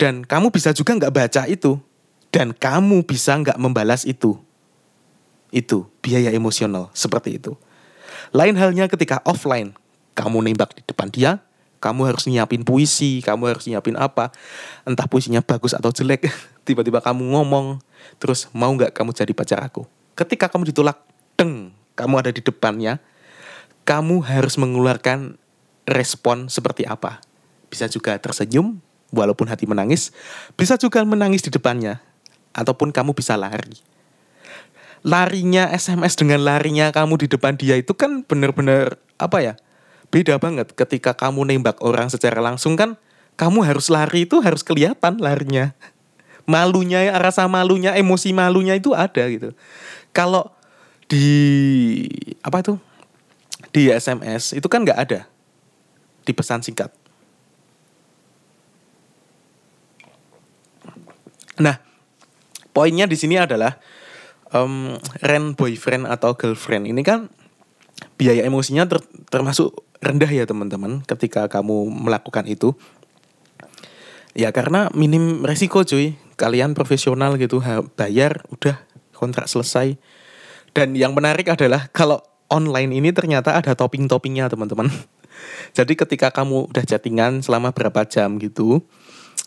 Dan 0.00 0.24
kamu 0.24 0.48
bisa 0.48 0.72
juga 0.72 0.96
nggak 0.96 1.12
baca 1.12 1.42
itu 1.46 1.76
dan 2.34 2.50
kamu 2.50 3.06
bisa 3.06 3.38
nggak 3.38 3.54
membalas 3.62 4.02
itu. 4.02 4.34
Itu 5.54 5.86
biaya 6.02 6.34
emosional 6.34 6.90
seperti 6.90 7.38
itu. 7.38 7.54
Lain 8.34 8.58
halnya 8.58 8.90
ketika 8.90 9.22
offline, 9.22 9.78
kamu 10.18 10.42
nembak 10.50 10.74
di 10.74 10.82
depan 10.82 11.14
dia, 11.14 11.38
kamu 11.78 12.10
harus 12.10 12.26
nyiapin 12.26 12.66
puisi, 12.66 13.22
kamu 13.22 13.54
harus 13.54 13.70
nyiapin 13.70 13.94
apa, 13.94 14.34
entah 14.82 15.06
puisinya 15.06 15.46
bagus 15.46 15.78
atau 15.78 15.94
jelek, 15.94 16.26
tiba-tiba 16.66 16.98
kamu 16.98 17.38
ngomong, 17.38 17.78
terus 18.18 18.50
mau 18.50 18.74
nggak 18.74 18.90
kamu 18.90 19.14
jadi 19.14 19.30
pacar 19.30 19.62
aku? 19.62 19.86
Ketika 20.18 20.50
kamu 20.50 20.74
ditolak, 20.74 20.98
teng, 21.38 21.70
kamu 21.94 22.14
ada 22.18 22.30
di 22.34 22.42
depannya, 22.42 22.98
kamu 23.86 24.26
harus 24.26 24.58
mengeluarkan 24.58 25.38
respon 25.86 26.50
seperti 26.50 26.82
apa. 26.82 27.22
Bisa 27.70 27.86
juga 27.86 28.18
tersenyum, 28.18 28.82
walaupun 29.14 29.46
hati 29.46 29.70
menangis, 29.70 30.10
bisa 30.58 30.74
juga 30.74 31.06
menangis 31.06 31.46
di 31.46 31.54
depannya, 31.54 32.02
ataupun 32.54 32.94
kamu 32.94 33.12
bisa 33.12 33.34
lari. 33.34 33.76
Larinya 35.04 35.68
SMS 35.68 36.16
dengan 36.16 36.40
larinya 36.40 36.88
kamu 36.88 37.20
di 37.20 37.26
depan 37.28 37.60
dia 37.60 37.76
itu 37.76 37.92
kan 37.92 38.24
benar-benar 38.24 38.96
apa 39.20 39.44
ya? 39.44 39.54
Beda 40.08 40.40
banget 40.40 40.72
ketika 40.72 41.12
kamu 41.12 41.44
nembak 41.44 41.82
orang 41.84 42.08
secara 42.08 42.40
langsung 42.40 42.78
kan 42.78 42.96
kamu 43.34 43.66
harus 43.66 43.90
lari 43.92 44.24
itu 44.24 44.40
harus 44.40 44.64
kelihatan 44.64 45.20
larinya. 45.20 45.76
Malunya, 46.48 47.08
rasa 47.20 47.48
malunya, 47.48 47.96
emosi 47.96 48.32
malunya 48.36 48.76
itu 48.76 48.92
ada 48.96 49.28
gitu. 49.28 49.52
Kalau 50.14 50.52
di 51.10 51.26
apa 52.40 52.64
itu? 52.64 52.74
Di 53.74 53.90
SMS 53.90 54.54
itu 54.54 54.68
kan 54.70 54.86
nggak 54.86 55.00
ada 55.04 55.20
di 56.24 56.32
pesan 56.32 56.64
singkat. 56.64 56.92
Nah, 61.58 61.78
poinnya 62.74 63.06
di 63.06 63.14
sini 63.14 63.38
adalah 63.38 63.78
um, 64.50 64.98
rent 65.22 65.54
boyfriend 65.54 66.10
atau 66.10 66.34
girlfriend. 66.34 66.90
Ini 66.90 67.00
kan 67.06 67.30
biaya 68.18 68.42
emosinya 68.44 68.84
ter, 68.90 68.98
termasuk 69.30 69.72
rendah 70.02 70.28
ya 70.28 70.44
teman-teman 70.44 71.06
ketika 71.06 71.46
kamu 71.46 71.88
melakukan 71.88 72.44
itu. 72.50 72.74
Ya 74.34 74.50
karena 74.50 74.90
minim 74.92 75.46
resiko 75.46 75.86
cuy. 75.86 76.18
Kalian 76.34 76.74
profesional 76.74 77.38
gitu 77.38 77.62
bayar 77.94 78.42
udah 78.50 78.74
kontrak 79.14 79.46
selesai. 79.46 79.94
Dan 80.74 80.98
yang 80.98 81.14
menarik 81.14 81.46
adalah 81.46 81.86
kalau 81.94 82.18
online 82.50 82.90
ini 82.90 83.14
ternyata 83.14 83.54
ada 83.54 83.78
topping-toppingnya 83.78 84.50
teman-teman. 84.50 84.90
Jadi 85.78 85.94
ketika 85.94 86.34
kamu 86.34 86.74
udah 86.74 86.82
chattingan 86.82 87.46
selama 87.46 87.70
berapa 87.70 88.02
jam 88.02 88.42
gitu 88.42 88.82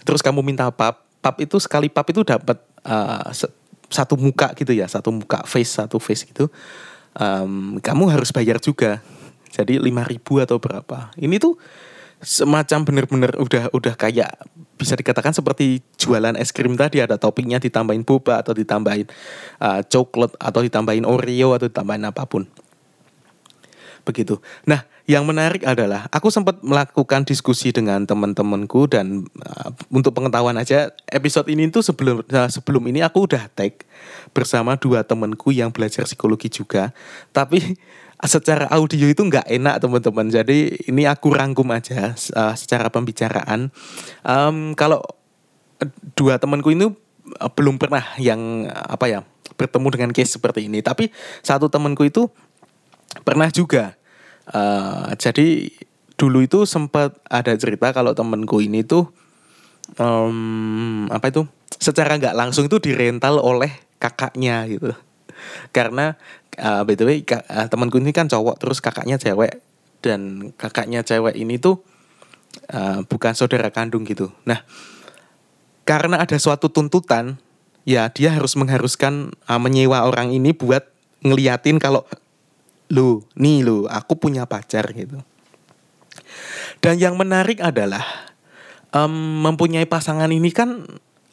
terus 0.08 0.24
kamu 0.24 0.40
minta 0.40 0.72
pap 0.72 1.07
pap 1.28 1.44
itu 1.44 1.60
sekali 1.60 1.92
pap 1.92 2.08
itu 2.08 2.24
dapat 2.24 2.56
uh, 2.88 3.28
satu 3.92 4.16
muka 4.16 4.56
gitu 4.56 4.72
ya, 4.72 4.88
satu 4.88 5.12
muka 5.12 5.44
face, 5.44 5.76
satu 5.76 6.00
face 6.00 6.24
gitu. 6.24 6.48
Um, 7.20 7.84
kamu 7.84 8.16
harus 8.16 8.32
bayar 8.32 8.64
juga. 8.64 9.04
Jadi 9.52 9.76
5000 9.76 10.48
atau 10.48 10.56
berapa. 10.56 11.12
Ini 11.20 11.36
tuh 11.36 11.60
semacam 12.24 12.80
bener-bener 12.88 13.32
udah 13.36 13.70
udah 13.76 13.94
kayak 14.00 14.32
bisa 14.80 14.96
dikatakan 14.96 15.36
seperti 15.36 15.86
jualan 16.00 16.34
es 16.40 16.50
krim 16.50 16.74
tadi 16.74 16.98
ada 16.98 17.20
toppingnya 17.20 17.62
ditambahin 17.62 18.02
boba 18.02 18.42
atau 18.42 18.58
ditambahin 18.58 19.06
uh, 19.62 19.82
coklat 19.86 20.34
atau 20.40 20.62
ditambahin 20.66 21.06
oreo 21.06 21.54
atau 21.54 21.70
ditambahin 21.70 22.08
apa 22.08 22.24
pun 22.26 22.48
begitu. 24.08 24.40
Nah, 24.64 24.88
yang 25.08 25.24
menarik 25.24 25.64
adalah 25.64 26.12
aku 26.12 26.28
sempat 26.28 26.60
melakukan 26.60 27.24
diskusi 27.24 27.72
dengan 27.72 28.04
teman-temanku 28.04 28.92
dan 28.92 29.24
uh, 29.40 29.72
untuk 29.88 30.12
pengetahuan 30.12 30.60
aja 30.60 30.92
episode 31.08 31.48
ini 31.48 31.72
tuh 31.72 31.80
sebelum 31.80 32.28
uh, 32.28 32.52
sebelum 32.52 32.84
ini 32.92 33.00
aku 33.00 33.24
udah 33.24 33.48
tag 33.56 33.88
bersama 34.36 34.76
dua 34.76 35.08
temanku 35.08 35.56
yang 35.56 35.72
belajar 35.72 36.04
psikologi 36.04 36.52
juga, 36.52 36.92
tapi 37.32 37.80
secara 38.36 38.68
audio 38.68 39.08
itu 39.08 39.24
nggak 39.24 39.48
enak 39.48 39.80
teman-teman. 39.80 40.28
Jadi 40.28 40.76
ini 40.92 41.08
aku 41.08 41.32
rangkum 41.32 41.72
aja 41.72 42.12
uh, 42.36 42.54
secara 42.60 42.92
pembicaraan. 42.92 43.72
Um, 44.28 44.76
kalau 44.76 45.00
dua 46.20 46.36
temanku 46.36 46.76
ini 46.76 46.92
uh, 47.40 47.52
belum 47.56 47.80
pernah 47.80 48.04
yang 48.20 48.68
apa 48.68 49.08
ya 49.08 49.20
bertemu 49.56 49.88
dengan 49.88 50.10
case 50.12 50.36
seperti 50.36 50.68
ini, 50.68 50.84
tapi 50.84 51.16
satu 51.48 51.72
temanku 51.72 52.04
itu 52.04 52.28
pernah 53.24 53.48
juga 53.48 53.96
Uh, 54.48 55.12
jadi 55.20 55.72
dulu 56.16 56.44
itu 56.44 56.64
sempat 56.64 57.20
ada 57.28 57.54
cerita 57.60 57.92
kalau 57.92 58.16
temenku 58.16 58.64
ini 58.64 58.82
tuh 58.82 59.12
um, 60.00 61.06
apa 61.12 61.30
itu 61.30 61.46
secara 61.78 62.18
nggak 62.18 62.36
langsung 62.36 62.66
itu 62.66 62.80
dirental 62.80 63.40
oleh 63.40 63.72
kakaknya 64.00 64.66
gitu. 64.68 64.92
Karena 65.72 66.18
uh, 66.58 66.82
btw 66.84 67.22
uh, 67.28 67.68
temanku 67.70 68.02
ini 68.02 68.12
kan 68.12 68.26
cowok 68.28 68.58
terus 68.60 68.82
kakaknya 68.82 69.22
cewek 69.22 69.62
dan 70.02 70.52
kakaknya 70.58 71.06
cewek 71.06 71.38
ini 71.38 71.62
tuh 71.62 71.84
uh, 72.74 73.06
bukan 73.06 73.38
saudara 73.38 73.70
kandung 73.70 74.04
gitu. 74.04 74.34
Nah 74.48 74.66
karena 75.88 76.20
ada 76.20 76.36
suatu 76.36 76.68
tuntutan 76.68 77.40
ya 77.88 78.12
dia 78.12 78.36
harus 78.36 78.60
mengharuskan 78.60 79.32
uh, 79.48 79.62
menyewa 79.62 80.04
orang 80.04 80.36
ini 80.36 80.52
buat 80.52 80.90
ngeliatin 81.24 81.80
kalau 81.80 82.04
lu 82.92 83.24
nih 83.36 83.64
lu 83.64 83.88
aku 83.88 84.16
punya 84.16 84.48
pacar 84.48 84.90
gitu. 84.96 85.20
Dan 86.84 87.02
yang 87.02 87.16
menarik 87.18 87.64
adalah 87.64 88.04
um, 88.94 89.44
mempunyai 89.44 89.88
pasangan 89.88 90.30
ini 90.30 90.52
kan 90.54 90.86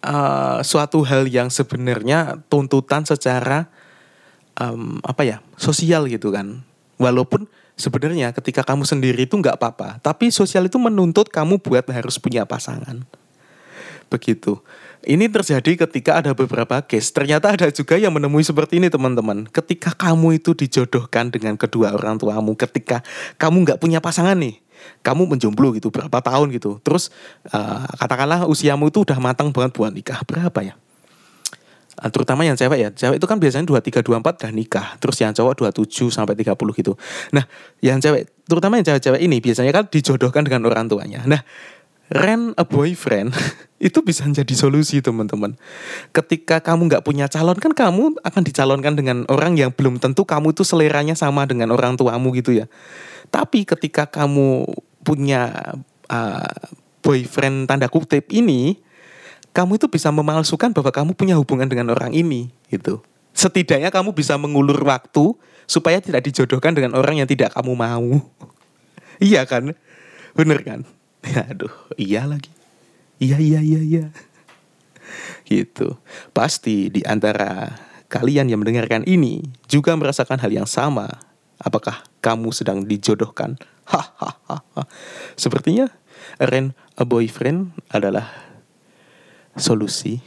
uh, 0.03 0.59
suatu 0.65 1.05
hal 1.05 1.29
yang 1.29 1.53
sebenarnya 1.53 2.41
tuntutan 2.49 3.05
secara 3.05 3.69
um, 4.59 4.99
apa 5.05 5.23
ya 5.27 5.37
sosial 5.59 6.07
gitu 6.11 6.35
kan. 6.35 6.63
Walaupun 6.99 7.51
sebenarnya 7.75 8.31
ketika 8.31 8.63
kamu 8.63 8.87
sendiri 8.87 9.27
itu 9.27 9.35
nggak 9.35 9.59
apa-apa 9.59 9.99
tapi 9.99 10.31
sosial 10.31 10.71
itu 10.71 10.79
menuntut 10.79 11.27
kamu 11.27 11.59
buat 11.59 11.83
harus 11.91 12.23
punya 12.23 12.47
pasangan 12.47 13.03
begitu 14.15 14.63
ini 15.05 15.29
terjadi 15.29 15.87
ketika 15.87 16.21
ada 16.21 16.33
beberapa 16.33 16.81
case. 16.81 17.13
Ternyata 17.13 17.53
ada 17.55 17.69
juga 17.71 18.01
yang 18.01 18.13
menemui 18.13 18.41
seperti 18.41 18.81
ini 18.81 18.89
teman-teman. 18.89 19.47
Ketika 19.53 19.93
kamu 19.93 20.41
itu 20.41 20.57
dijodohkan 20.57 21.29
dengan 21.29 21.61
kedua 21.61 21.93
orang 21.93 22.17
tuamu, 22.17 22.57
ketika 22.57 23.05
kamu 23.37 23.69
nggak 23.69 23.79
punya 23.81 24.01
pasangan 24.01 24.37
nih, 24.37 24.59
kamu 25.05 25.37
menjomblo 25.37 25.77
gitu 25.77 25.93
berapa 25.93 26.19
tahun 26.25 26.53
gitu. 26.57 26.81
Terus 26.81 27.13
uh, 27.53 27.85
katakanlah 28.01 28.49
usiamu 28.49 28.89
itu 28.89 29.05
udah 29.05 29.21
matang 29.21 29.53
banget 29.53 29.77
buat 29.77 29.93
nikah. 29.93 30.21
Berapa 30.25 30.61
ya? 30.65 30.75
Uh, 32.01 32.11
terutama 32.11 32.49
yang 32.49 32.57
cewek 32.57 32.79
ya. 32.81 32.89
Cewek 32.91 33.21
itu 33.21 33.27
kan 33.29 33.39
biasanya 33.39 33.69
23 33.69 34.01
24 34.01 34.41
udah 34.41 34.53
nikah. 34.53 34.87
Terus 34.99 35.17
yang 35.21 35.33
cowok 35.37 35.69
27 35.69 36.11
sampai 36.11 36.35
30 36.35 36.57
gitu. 36.57 36.93
Nah, 37.37 37.45
yang 37.85 38.01
cewek 38.01 38.33
terutama 38.45 38.81
yang 38.81 38.85
cewek-cewek 38.89 39.21
ini 39.21 39.41
biasanya 39.41 39.73
kan 39.73 39.85
dijodohkan 39.89 40.45
dengan 40.45 40.69
orang 40.69 40.89
tuanya. 40.89 41.25
Nah, 41.25 41.45
rent 42.15 42.55
a 42.55 42.63
boyfriend 42.63 43.35
itu 43.87 44.01
bisa 44.01 44.25
menjadi 44.25 44.55
solusi 44.55 45.03
teman-teman. 45.03 45.59
Ketika 46.15 46.63
kamu 46.63 46.89
nggak 46.89 47.05
punya 47.05 47.27
calon 47.27 47.59
kan 47.59 47.75
kamu 47.75 48.17
akan 48.23 48.43
dicalonkan 48.47 48.95
dengan 48.95 49.27
orang 49.29 49.59
yang 49.59 49.75
belum 49.75 49.99
tentu 49.99 50.23
kamu 50.23 50.55
itu 50.55 50.63
seleranya 50.63 51.19
sama 51.19 51.45
dengan 51.45 51.75
orang 51.75 51.99
tuamu 51.99 52.33
gitu 52.39 52.55
ya. 52.55 52.71
Tapi 53.29 53.67
ketika 53.67 54.07
kamu 54.07 54.65
punya 55.03 55.75
uh, 56.09 56.55
boyfriend 57.05 57.69
tanda 57.69 57.91
kutip 57.91 58.31
ini, 58.33 58.79
kamu 59.53 59.77
itu 59.77 59.91
bisa 59.91 60.09
memalsukan 60.15 60.71
bahwa 60.73 60.95
kamu 60.95 61.11
punya 61.19 61.35
hubungan 61.37 61.67
dengan 61.67 61.93
orang 61.93 62.15
ini 62.15 62.49
gitu. 62.71 63.03
Setidaknya 63.35 63.91
kamu 63.91 64.15
bisa 64.15 64.39
mengulur 64.39 64.79
waktu 64.87 65.35
supaya 65.67 65.99
tidak 65.99 66.25
dijodohkan 66.25 66.73
dengan 66.73 66.95
orang 66.95 67.19
yang 67.21 67.29
tidak 67.29 67.51
kamu 67.53 67.75
mau. 67.75 68.23
iya 69.21 69.43
kan? 69.45 69.75
Bener 70.33 70.63
kan? 70.63 70.87
Aduh, 71.51 71.73
iya 71.97 72.29
lagi. 72.29 72.53
Iya, 73.23 73.39
iya, 73.41 73.61
iya, 73.63 73.81
iya. 73.81 74.05
Gitu. 75.49 75.97
Pasti 76.35 76.91
di 76.91 77.01
antara 77.07 77.73
kalian 78.13 78.51
yang 78.51 78.61
mendengarkan 78.61 79.07
ini 79.09 79.43
juga 79.71 79.97
merasakan 79.97 80.41
hal 80.41 80.53
yang 80.53 80.69
sama. 80.69 81.09
Apakah 81.61 82.05
kamu 82.21 82.53
sedang 82.53 82.85
dijodohkan? 82.85 83.57
Hahaha. 83.91 84.85
Sepertinya 85.39 85.89
rent 86.41 86.77
a 86.99 87.05
boyfriend 87.07 87.73
adalah 87.93 88.29
solusi. 89.57 90.21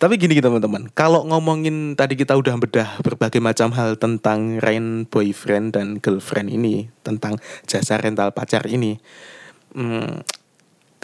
Tapi 0.00 0.16
gini 0.16 0.40
teman-teman, 0.40 0.88
kalau 0.96 1.28
ngomongin 1.28 1.92
tadi 1.92 2.16
kita 2.16 2.32
udah 2.32 2.56
bedah 2.56 3.04
berbagai 3.04 3.36
macam 3.36 3.68
hal 3.76 4.00
tentang 4.00 4.56
rent 4.56 5.12
boyfriend 5.12 5.76
dan 5.76 6.00
girlfriend 6.00 6.48
ini, 6.48 6.88
tentang 7.04 7.36
jasa 7.68 8.00
rental 8.00 8.32
pacar 8.32 8.64
ini. 8.64 8.96
Hmm, 9.76 10.24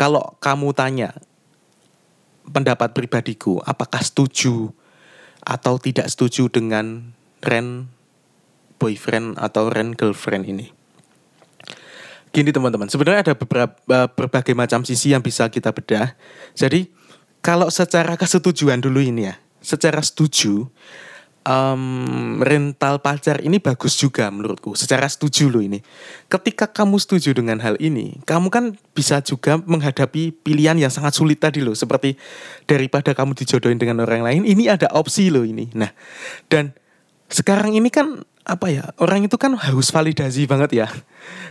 kalau 0.00 0.40
kamu 0.40 0.72
tanya 0.72 1.12
pendapat 2.48 2.96
pribadiku, 2.96 3.60
apakah 3.68 4.00
setuju 4.00 4.72
atau 5.44 5.76
tidak 5.76 6.08
setuju 6.08 6.48
dengan 6.48 7.12
rent 7.44 7.92
boyfriend 8.80 9.36
atau 9.36 9.68
rent 9.68 9.92
girlfriend 9.92 10.48
ini? 10.48 10.72
Gini 12.32 12.48
teman-teman, 12.48 12.88
sebenarnya 12.88 13.28
ada 13.28 13.34
beberapa 13.36 14.08
berbagai 14.08 14.56
macam 14.56 14.88
sisi 14.88 15.12
yang 15.12 15.20
bisa 15.20 15.52
kita 15.52 15.68
bedah. 15.76 16.16
Jadi 16.56 16.88
kalau 17.46 17.70
secara 17.70 18.18
kesetujuan 18.18 18.82
dulu 18.82 18.98
ini 18.98 19.30
ya, 19.30 19.38
secara 19.62 20.02
setuju, 20.02 20.66
um, 21.46 22.42
rental 22.42 22.98
pacar 22.98 23.38
ini 23.38 23.62
bagus 23.62 23.94
juga 23.94 24.26
menurutku. 24.34 24.74
Secara 24.74 25.06
setuju 25.06 25.46
loh 25.46 25.62
ini. 25.62 25.78
Ketika 26.26 26.66
kamu 26.66 26.98
setuju 26.98 27.38
dengan 27.38 27.62
hal 27.62 27.78
ini, 27.78 28.18
kamu 28.26 28.50
kan 28.50 28.74
bisa 28.90 29.22
juga 29.22 29.62
menghadapi 29.62 30.34
pilihan 30.42 30.74
yang 30.74 30.90
sangat 30.90 31.14
sulit 31.14 31.38
tadi 31.38 31.62
loh. 31.62 31.78
Seperti 31.78 32.18
daripada 32.66 33.14
kamu 33.14 33.38
dijodohin 33.38 33.78
dengan 33.78 34.02
orang 34.02 34.26
lain, 34.26 34.42
ini 34.42 34.66
ada 34.66 34.90
opsi 34.90 35.30
loh 35.30 35.46
ini. 35.46 35.70
Nah, 35.78 35.94
dan 36.50 36.74
sekarang 37.30 37.78
ini 37.78 37.94
kan 37.94 38.26
apa 38.46 38.70
ya 38.70 38.94
orang 39.02 39.26
itu 39.26 39.34
kan 39.34 39.58
harus 39.58 39.90
validasi 39.90 40.46
banget 40.46 40.86
ya. 40.86 40.88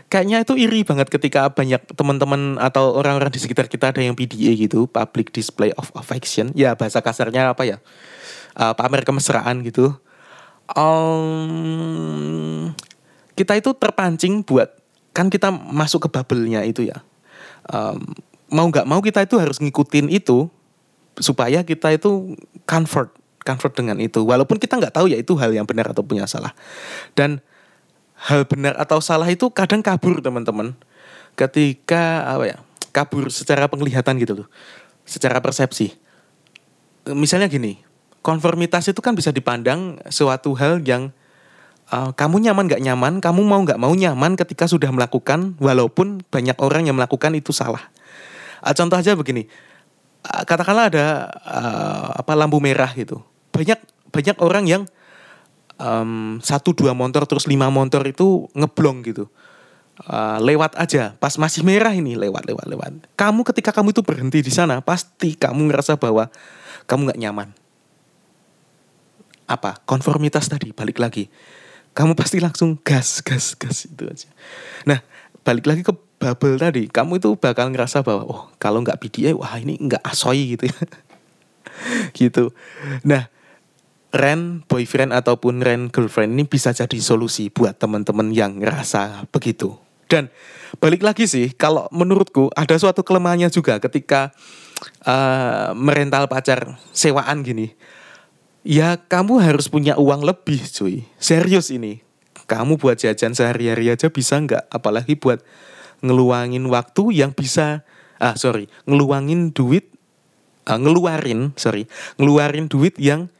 Kayaknya 0.08 0.48
itu 0.48 0.56
iri 0.56 0.88
banget 0.88 1.12
ketika 1.12 1.52
banyak 1.52 1.84
teman-teman 1.92 2.56
atau 2.56 2.96
orang-orang 2.96 3.28
di 3.36 3.44
sekitar 3.44 3.68
kita 3.68 3.92
ada 3.92 4.00
yang 4.00 4.16
PDA 4.16 4.56
gitu 4.56 4.88
public 4.88 5.36
display 5.36 5.76
of 5.76 5.92
affection. 6.00 6.56
Ya 6.56 6.72
bahasa 6.80 7.04
kasarnya 7.04 7.52
apa 7.52 7.68
ya? 7.68 7.84
Uh, 8.56 8.72
pamer 8.80 9.04
kemesraan 9.04 9.60
gitu. 9.68 9.92
Um, 10.72 12.72
kita 13.36 13.60
itu 13.60 13.76
terpancing 13.76 14.48
buat 14.48 14.72
kan 15.12 15.28
kita 15.28 15.52
masuk 15.52 16.08
ke 16.08 16.10
bubble-nya 16.16 16.64
itu 16.64 16.88
ya. 16.88 17.04
Um, 17.68 18.16
mau 18.48 18.72
nggak 18.72 18.88
mau 18.88 19.04
kita 19.04 19.28
itu 19.28 19.36
harus 19.36 19.60
ngikutin 19.60 20.08
itu 20.08 20.48
supaya 21.20 21.60
kita 21.68 21.92
itu 21.92 22.40
comfort 22.64 23.12
comfort 23.46 23.78
dengan 23.78 24.02
itu 24.02 24.26
walaupun 24.26 24.58
kita 24.58 24.82
nggak 24.82 24.98
tahu 24.98 25.14
ya 25.14 25.22
itu 25.22 25.38
hal 25.38 25.54
yang 25.54 25.70
benar 25.70 25.94
atau 25.94 26.02
punya 26.02 26.26
salah. 26.26 26.52
Dan 27.14 27.40
hal 28.26 28.50
benar 28.50 28.74
atau 28.82 28.98
salah 29.00 29.30
itu 29.30 29.54
kadang 29.54 29.86
kabur 29.86 30.20
teman-teman. 30.20 30.74
Ketika 31.38 32.26
apa 32.26 32.44
ya 32.50 32.58
kabur 32.90 33.30
secara 33.30 33.70
penglihatan 33.70 34.18
gitu 34.18 34.44
loh 34.44 34.48
secara 35.06 35.38
persepsi. 35.40 35.94
Misalnya 37.06 37.46
gini 37.46 37.86
konformitas 38.26 38.90
itu 38.90 38.98
kan 39.06 39.14
bisa 39.14 39.30
dipandang 39.30 40.02
suatu 40.10 40.58
hal 40.58 40.82
yang 40.82 41.14
uh, 41.94 42.10
kamu 42.18 42.50
nyaman 42.50 42.66
gak 42.66 42.82
nyaman 42.82 43.22
kamu 43.22 43.46
mau 43.46 43.62
nggak 43.62 43.78
mau 43.78 43.94
nyaman 43.94 44.34
ketika 44.34 44.66
sudah 44.66 44.90
melakukan 44.90 45.54
walaupun 45.62 46.26
banyak 46.34 46.58
orang 46.58 46.90
yang 46.90 46.98
melakukan 46.98 47.38
itu 47.38 47.54
salah. 47.54 47.94
Uh, 48.66 48.74
contoh 48.74 48.98
aja 48.98 49.14
begini 49.14 49.46
uh, 50.26 50.44
katakanlah 50.48 50.90
ada 50.90 51.06
uh, 51.46 52.08
apa 52.18 52.34
lampu 52.34 52.58
merah 52.58 52.90
gitu 52.98 53.22
banyak 53.56 53.80
banyak 54.12 54.38
orang 54.44 54.66
yang 54.68 54.84
um, 55.80 56.44
satu 56.44 56.76
dua 56.76 56.92
motor 56.92 57.24
terus 57.24 57.48
lima 57.48 57.72
motor 57.72 58.04
itu 58.04 58.52
ngeblong 58.52 59.00
gitu. 59.08 59.32
Uh, 59.96 60.44
lewat 60.44 60.76
aja. 60.76 61.16
Pas 61.16 61.32
masih 61.40 61.64
merah 61.64 61.96
ini 61.96 62.20
lewat 62.20 62.44
lewat 62.44 62.68
lewat. 62.68 62.92
Kamu 63.16 63.48
ketika 63.48 63.72
kamu 63.72 63.96
itu 63.96 64.04
berhenti 64.04 64.44
di 64.44 64.52
sana 64.52 64.84
pasti 64.84 65.40
kamu 65.40 65.72
ngerasa 65.72 65.96
bahwa 65.96 66.28
kamu 66.84 67.12
nggak 67.12 67.20
nyaman. 67.24 67.50
Apa? 69.48 69.80
Konformitas 69.88 70.52
tadi 70.52 70.76
balik 70.76 71.00
lagi. 71.00 71.32
Kamu 71.96 72.12
pasti 72.12 72.44
langsung 72.44 72.76
gas, 72.84 73.24
gas, 73.24 73.56
gas 73.56 73.88
itu 73.88 74.04
aja. 74.04 74.28
Nah, 74.84 75.00
balik 75.48 75.64
lagi 75.64 75.80
ke 75.80 75.96
bubble 76.20 76.60
tadi, 76.60 76.92
kamu 76.92 77.24
itu 77.24 77.40
bakal 77.40 77.72
ngerasa 77.72 78.04
bahwa 78.04 78.28
oh 78.28 78.42
kalau 78.60 78.84
nggak 78.84 79.00
PDA, 79.00 79.32
wah 79.32 79.56
ini 79.56 79.80
nggak 79.80 80.04
asoy 80.04 80.60
gitu 80.60 80.68
ya. 80.68 80.76
gitu. 82.20 82.52
Nah, 83.08 83.32
rent 84.16 84.64
boyfriend 84.66 85.12
ataupun 85.12 85.60
rent 85.60 85.92
girlfriend 85.92 86.34
ini 86.40 86.48
bisa 86.48 86.72
jadi 86.72 86.98
solusi 87.04 87.52
buat 87.52 87.76
teman-teman 87.76 88.32
yang 88.32 88.64
ngerasa 88.64 89.28
begitu. 89.30 89.76
Dan 90.08 90.32
balik 90.80 91.04
lagi 91.04 91.28
sih, 91.28 91.52
kalau 91.54 91.92
menurutku 91.92 92.48
ada 92.56 92.78
suatu 92.80 93.04
kelemahannya 93.04 93.52
juga 93.52 93.82
ketika 93.84 94.32
uh, 95.04 95.76
merental 95.76 96.32
pacar 96.32 96.80
sewaan 96.96 97.44
gini 97.44 97.76
ya 98.66 98.98
kamu 98.98 99.40
harus 99.40 99.70
punya 99.70 99.96
uang 99.96 100.26
lebih 100.26 100.66
cuy. 100.66 101.06
Serius 101.22 101.70
ini. 101.70 102.02
Kamu 102.50 102.82
buat 102.82 102.98
jajan 102.98 103.38
sehari-hari 103.38 103.94
aja 103.94 104.10
bisa 104.10 104.42
nggak? 104.42 104.70
Apalagi 104.74 105.18
buat 105.18 105.46
ngeluangin 106.02 106.66
waktu 106.70 107.14
yang 107.14 107.32
bisa, 107.34 107.86
ah 108.22 108.38
sorry, 108.38 108.70
ngeluangin 108.86 109.54
duit, 109.54 109.90
uh, 110.70 110.78
ngeluarin, 110.78 111.54
sorry, 111.58 111.90
ngeluarin 112.22 112.70
duit 112.70 112.98
yang 113.02 113.34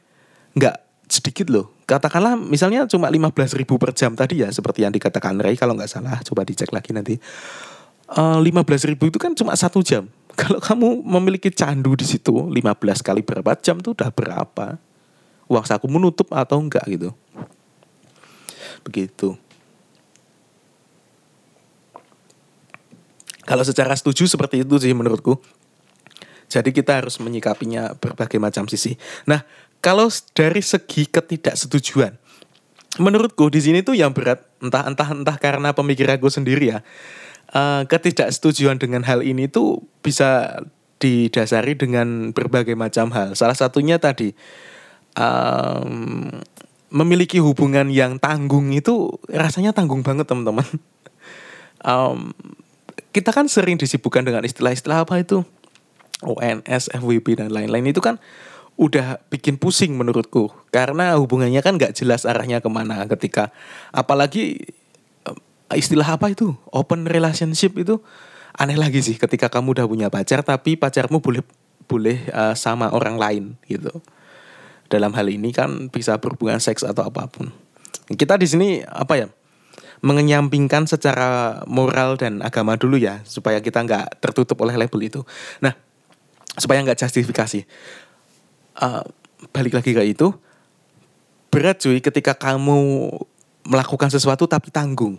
nggak 0.56 0.76
sedikit 1.06 1.46
loh. 1.52 1.76
Katakanlah 1.86 2.34
misalnya 2.34 2.88
cuma 2.90 3.06
15 3.06 3.54
ribu 3.54 3.78
per 3.78 3.94
jam 3.94 4.18
tadi 4.18 4.42
ya, 4.42 4.50
seperti 4.50 4.82
yang 4.82 4.90
dikatakan 4.90 5.38
Ray, 5.38 5.54
kalau 5.54 5.78
nggak 5.78 5.90
salah, 5.92 6.18
coba 6.26 6.42
dicek 6.42 6.74
lagi 6.74 6.90
nanti. 6.90 7.14
Uh, 8.10 8.42
15 8.42 8.90
ribu 8.90 9.10
itu 9.12 9.18
kan 9.20 9.34
cuma 9.36 9.54
satu 9.54 9.82
jam. 9.82 10.06
Kalau 10.40 10.62
kamu 10.62 11.02
memiliki 11.02 11.50
candu 11.50 11.96
di 11.96 12.06
situ 12.06 12.52
15 12.52 12.54
kali 13.02 13.24
berapa 13.24 13.56
jam 13.58 13.82
tuh 13.82 13.96
udah 13.98 14.10
berapa? 14.12 14.78
uang 15.46 15.64
saku 15.66 15.86
menutup 15.86 16.30
atau 16.34 16.58
enggak 16.58 16.82
gitu. 16.90 17.10
Begitu. 18.82 19.38
Kalau 23.46 23.62
secara 23.62 23.94
setuju 23.94 24.26
seperti 24.26 24.66
itu 24.66 24.74
sih 24.82 24.90
menurutku. 24.90 25.38
Jadi 26.46 26.70
kita 26.70 27.02
harus 27.02 27.18
menyikapinya 27.18 27.94
berbagai 27.98 28.38
macam 28.38 28.70
sisi. 28.70 28.94
Nah, 29.26 29.42
kalau 29.86 30.10
dari 30.34 30.66
segi 30.66 31.06
ketidaksetujuan, 31.06 32.18
menurutku 32.98 33.46
di 33.54 33.62
sini 33.62 33.86
tuh 33.86 33.94
yang 33.94 34.10
berat 34.10 34.42
entah 34.58 34.82
entah 34.82 35.14
entah 35.14 35.38
karena 35.38 35.70
pemikiranku 35.70 36.26
sendiri 36.26 36.74
ya. 36.74 36.82
Uh, 37.54 37.86
ketidaksetujuan 37.86 38.82
dengan 38.82 39.06
hal 39.06 39.22
ini 39.22 39.46
tuh 39.46 39.86
bisa 40.02 40.58
didasari 40.98 41.78
dengan 41.78 42.34
berbagai 42.34 42.74
macam 42.74 43.14
hal. 43.14 43.38
Salah 43.38 43.54
satunya 43.54 44.02
tadi 44.02 44.34
um, 45.14 46.34
memiliki 46.90 47.38
hubungan 47.38 47.86
yang 47.86 48.18
tanggung 48.18 48.74
itu 48.74 49.14
rasanya 49.30 49.70
tanggung 49.70 50.02
banget 50.02 50.26
teman-teman. 50.26 50.66
Um, 51.86 52.34
kita 53.14 53.30
kan 53.30 53.46
sering 53.46 53.78
disibukkan 53.78 54.26
dengan 54.26 54.42
istilah-istilah 54.42 55.06
apa 55.06 55.22
itu 55.22 55.46
ONS, 56.24 56.90
FWB 56.90 57.38
dan 57.38 57.54
lain-lain 57.54 57.94
itu 57.94 58.02
kan 58.02 58.18
udah 58.76 59.24
bikin 59.32 59.56
pusing 59.56 59.96
menurutku 59.96 60.52
karena 60.68 61.16
hubungannya 61.16 61.64
kan 61.64 61.80
nggak 61.80 61.96
jelas 61.96 62.28
arahnya 62.28 62.60
ke 62.60 62.68
mana 62.68 63.08
ketika 63.08 63.48
apalagi 63.88 64.68
istilah 65.72 66.04
apa 66.04 66.28
itu 66.30 66.52
open 66.70 67.08
relationship 67.08 67.72
itu 67.80 68.04
aneh 68.52 68.76
lagi 68.76 69.00
sih 69.00 69.16
ketika 69.16 69.48
kamu 69.48 69.80
udah 69.80 69.86
punya 69.88 70.08
pacar 70.12 70.44
tapi 70.44 70.76
pacarmu 70.76 71.24
boleh 71.24 71.40
boleh 71.88 72.28
uh, 72.36 72.52
sama 72.52 72.92
orang 72.92 73.16
lain 73.16 73.44
gitu 73.64 74.04
dalam 74.86 75.10
hal 75.14 75.26
ini 75.26 75.50
kan 75.50 75.90
bisa 75.90 76.18
berhubungan 76.18 76.62
seks 76.62 76.86
atau 76.86 77.06
apa 77.06 77.26
pun. 77.26 77.50
Kita 78.06 78.38
di 78.38 78.46
sini 78.46 78.68
apa 78.86 79.16
ya? 79.18 79.28
mengenyampingkan 80.04 80.84
secara 80.84 81.64
moral 81.64 82.20
dan 82.20 82.44
agama 82.44 82.76
dulu 82.76 83.00
ya 83.00 83.24
supaya 83.24 83.64
kita 83.64 83.80
nggak 83.80 84.20
tertutup 84.20 84.60
oleh 84.60 84.76
label 84.76 85.00
itu. 85.00 85.20
Nah, 85.64 85.72
supaya 86.52 86.84
nggak 86.84 87.00
justifikasi. 87.00 87.64
Uh, 88.76 89.04
balik 89.56 89.72
lagi 89.72 89.96
ke 89.96 90.02
itu, 90.04 90.36
berat 91.48 91.80
cuy 91.80 92.00
ketika 92.04 92.36
kamu 92.36 93.08
melakukan 93.64 94.12
sesuatu 94.12 94.44
tapi 94.44 94.68
tanggung 94.68 95.16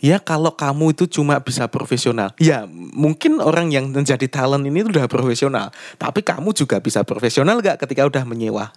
ya 0.00 0.20
kalau 0.20 0.52
kamu 0.52 0.92
itu 0.92 1.04
cuma 1.08 1.40
bisa 1.40 1.66
profesional. 1.68 2.32
Ya 2.36 2.68
mungkin 2.70 3.40
orang 3.40 3.72
yang 3.72 3.90
menjadi 3.90 4.28
talent 4.28 4.64
ini 4.64 4.84
udah 4.84 5.08
profesional. 5.08 5.72
Tapi 5.96 6.20
kamu 6.22 6.52
juga 6.52 6.80
bisa 6.80 7.02
profesional 7.02 7.60
gak 7.64 7.80
ketika 7.84 8.04
udah 8.04 8.22
menyewa? 8.28 8.72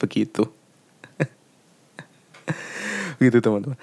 Begitu. 0.00 0.48
Begitu 3.20 3.38
teman-teman. 3.40 3.78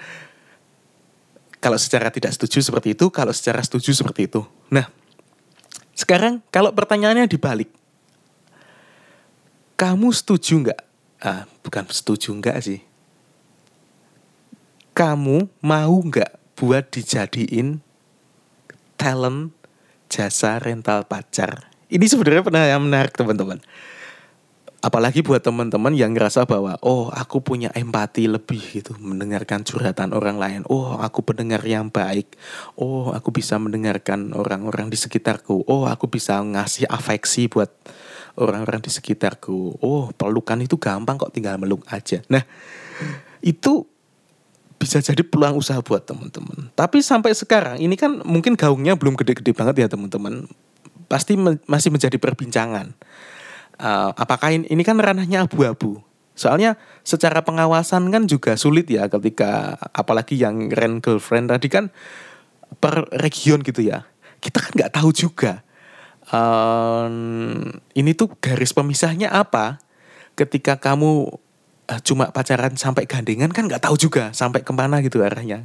Kalau 1.58 1.78
secara 1.80 2.12
tidak 2.12 2.36
setuju 2.36 2.60
seperti 2.60 2.92
itu, 2.92 3.08
kalau 3.08 3.32
secara 3.32 3.64
setuju 3.64 3.96
seperti 3.96 4.28
itu. 4.28 4.44
Nah, 4.68 4.84
sekarang 5.96 6.44
kalau 6.52 6.76
pertanyaannya 6.76 7.24
dibalik. 7.24 7.72
Kamu 9.84 10.16
setuju 10.16 10.64
nggak? 10.64 10.80
Ah, 11.20 11.44
bukan 11.60 11.84
setuju 11.92 12.32
nggak 12.32 12.56
sih. 12.64 12.80
Kamu 14.96 15.60
mau 15.60 15.96
nggak 16.00 16.56
buat 16.56 16.88
dijadiin 16.88 17.84
talent 18.96 19.52
jasa 20.08 20.56
rental 20.56 21.04
pacar. 21.04 21.68
Ini 21.92 22.00
sebenarnya 22.00 22.40
pernah 22.40 22.64
yang 22.64 22.80
menarik 22.80 23.12
teman-teman. 23.12 23.60
Apalagi 24.80 25.20
buat 25.20 25.44
teman-teman 25.44 25.92
yang 25.92 26.16
ngerasa 26.16 26.48
bahwa 26.48 26.80
oh 26.80 27.12
aku 27.12 27.44
punya 27.44 27.68
empati 27.76 28.24
lebih 28.24 28.64
gitu 28.80 28.96
mendengarkan 28.96 29.68
curhatan 29.68 30.16
orang 30.16 30.40
lain. 30.40 30.60
Oh 30.72 30.96
aku 30.96 31.20
pendengar 31.28 31.60
yang 31.60 31.92
baik. 31.92 32.32
Oh 32.80 33.12
aku 33.12 33.36
bisa 33.36 33.60
mendengarkan 33.60 34.32
orang-orang 34.32 34.88
di 34.88 34.96
sekitarku. 34.96 35.68
Oh 35.68 35.84
aku 35.84 36.08
bisa 36.08 36.40
ngasih 36.40 36.88
afeksi 36.88 37.52
buat 37.52 37.68
orang-orang 38.38 38.82
di 38.82 38.90
sekitarku. 38.90 39.78
Oh 39.82 40.10
pelukan 40.14 40.58
itu 40.62 40.74
gampang 40.78 41.18
kok 41.18 41.32
tinggal 41.34 41.58
meluk 41.58 41.86
aja. 41.90 42.22
Nah 42.30 42.42
itu 43.44 43.86
bisa 44.74 45.00
jadi 45.00 45.22
peluang 45.22 45.56
usaha 45.58 45.78
buat 45.80 46.04
teman-teman. 46.04 46.74
Tapi 46.74 47.00
sampai 47.00 47.32
sekarang 47.32 47.80
ini 47.80 47.94
kan 47.94 48.20
mungkin 48.26 48.58
gaungnya 48.58 48.98
belum 48.98 49.14
gede-gede 49.16 49.54
banget 49.54 49.86
ya 49.86 49.88
teman-teman. 49.88 50.50
Pasti 51.06 51.38
me 51.38 51.56
masih 51.70 51.94
menjadi 51.94 52.18
perbincangan. 52.18 52.92
Uh, 53.74 54.10
apakah 54.14 54.54
ini, 54.54 54.66
ini 54.70 54.82
kan 54.86 54.98
ranahnya 54.98 55.46
abu-abu. 55.46 56.02
Soalnya 56.34 56.74
secara 57.06 57.46
pengawasan 57.46 58.10
kan 58.10 58.26
juga 58.26 58.58
sulit 58.58 58.90
ya 58.90 59.06
ketika 59.06 59.78
apalagi 59.94 60.34
yang 60.34 60.70
rent 60.74 60.98
girlfriend 61.02 61.50
tadi 61.50 61.70
kan 61.70 61.94
per 62.82 63.06
region 63.22 63.62
gitu 63.62 63.86
ya. 63.86 64.02
Kita 64.42 64.58
kan 64.58 64.72
nggak 64.74 64.92
tahu 64.98 65.14
juga. 65.14 65.62
Um, 66.34 67.78
ini 67.94 68.10
tuh 68.18 68.34
garis 68.42 68.74
pemisahnya 68.74 69.30
apa 69.30 69.78
ketika 70.34 70.82
kamu 70.82 71.30
uh, 71.86 72.00
cuma 72.02 72.34
pacaran 72.34 72.74
sampai 72.74 73.06
gandengan 73.06 73.52
kan 73.54 73.70
nggak 73.70 73.86
tahu 73.86 73.94
juga 73.94 74.34
sampai 74.34 74.66
ke 74.66 74.72
mana 74.74 74.98
gitu 75.04 75.22
arahnya. 75.22 75.62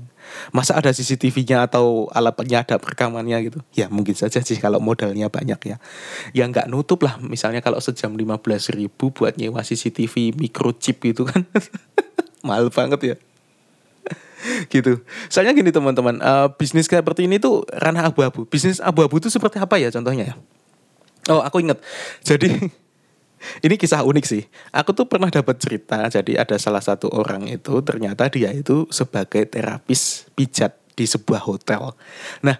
Masa 0.53 0.77
ada 0.77 0.93
CCTV-nya 0.93 1.65
atau 1.65 2.05
alat 2.13 2.37
penyadap 2.37 2.85
rekamannya 2.85 3.49
gitu? 3.49 3.59
Ya 3.73 3.89
mungkin 3.89 4.13
saja 4.13 4.45
sih 4.45 4.61
kalau 4.61 4.77
modalnya 4.77 5.25
banyak 5.31 5.59
ya. 5.65 5.77
Ya 6.37 6.45
nggak 6.45 6.69
nutup 6.69 7.01
lah 7.01 7.17
misalnya 7.17 7.65
kalau 7.65 7.81
sejam 7.81 8.13
15 8.13 8.77
ribu 8.77 9.09
buat 9.09 9.41
nyewa 9.41 9.65
CCTV 9.65 10.37
microchip 10.37 11.01
itu 11.01 11.25
kan. 11.25 11.49
Mahal 12.47 12.69
banget 12.69 13.01
ya. 13.01 13.15
gitu. 14.73 15.03
Soalnya 15.27 15.51
gini 15.51 15.73
teman-teman, 15.73 16.21
uh, 16.23 16.47
bisnis 16.55 16.87
seperti 16.87 17.27
ini 17.27 17.41
tuh 17.41 17.67
ranah 17.67 18.07
abu-abu. 18.07 18.47
Bisnis 18.47 18.79
abu-abu 18.79 19.19
itu 19.19 19.27
seperti 19.27 19.59
apa 19.59 19.75
ya 19.75 19.91
contohnya 19.91 20.31
ya? 20.31 20.35
Oh 21.29 21.45
aku 21.45 21.61
inget. 21.61 21.77
Jadi 22.25 22.49
ini 23.65 23.75
kisah 23.77 24.01
unik 24.03 24.25
sih. 24.25 24.43
Aku 24.73 24.91
tuh 24.97 25.05
pernah 25.05 25.29
dapat 25.29 25.61
cerita. 25.61 26.03
Jadi 26.09 26.35
ada 26.35 26.57
salah 26.57 26.81
satu 26.81 27.07
orang 27.13 27.45
itu 27.47 27.79
ternyata 27.85 28.27
dia 28.27 28.49
itu 28.51 28.89
sebagai 28.89 29.45
terapis 29.45 30.27
pijat 30.33 30.75
di 30.97 31.05
sebuah 31.07 31.45
hotel. 31.45 31.95
Nah, 32.43 32.57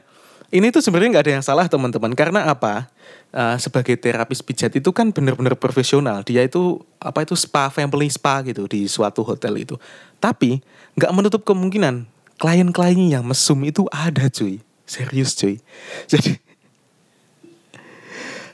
ini 0.49 0.72
tuh 0.74 0.82
sebenarnya 0.82 1.20
nggak 1.20 1.26
ada 1.28 1.34
yang 1.41 1.45
salah 1.45 1.65
teman-teman. 1.67 2.13
Karena 2.13 2.47
apa? 2.47 2.88
Uh, 3.30 3.53
sebagai 3.61 3.93
terapis 3.93 4.41
pijat 4.41 4.74
itu 4.74 4.89
kan 4.89 5.13
benar-benar 5.13 5.53
profesional. 5.53 6.26
Dia 6.26 6.45
itu 6.45 6.82
apa 6.97 7.22
itu 7.22 7.38
spa 7.38 7.70
family 7.70 8.09
spa 8.09 8.41
gitu 8.41 8.65
di 8.65 8.89
suatu 8.89 9.22
hotel 9.22 9.61
itu. 9.61 9.78
Tapi 10.17 10.61
nggak 10.97 11.13
menutup 11.13 11.41
kemungkinan 11.45 12.09
klien-kliennya 12.41 13.20
yang 13.20 13.26
mesum 13.28 13.61
itu 13.61 13.86
ada 13.93 14.32
cuy. 14.34 14.63
Serius 14.89 15.38
cuy. 15.38 15.61
Jadi 16.11 16.49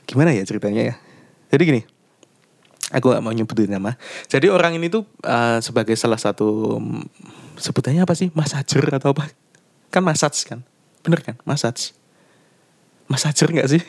gimana 0.06 0.30
ya 0.32 0.46
ceritanya 0.46 0.82
ya? 0.82 0.94
Jadi 1.50 1.62
gini, 1.66 1.82
aku 2.94 3.10
gak 3.10 3.22
mau 3.22 3.34
nyebutin 3.34 3.70
nama. 3.70 3.98
Jadi 4.30 4.46
orang 4.46 4.78
ini 4.78 4.86
tuh 4.86 5.04
uh, 5.26 5.58
sebagai 5.58 5.98
salah 5.98 6.18
satu 6.18 6.78
sebutannya 7.58 8.06
apa 8.06 8.14
sih? 8.14 8.30
Masajer 8.32 8.86
atau 8.94 9.12
apa? 9.12 9.30
Kan 9.90 10.06
masaj 10.06 10.34
kan? 10.46 10.62
Bener 11.02 11.22
kan? 11.22 11.34
Masaj. 11.42 11.94
Masajer 13.10 13.50
gak 13.50 13.68
sih? 13.70 13.82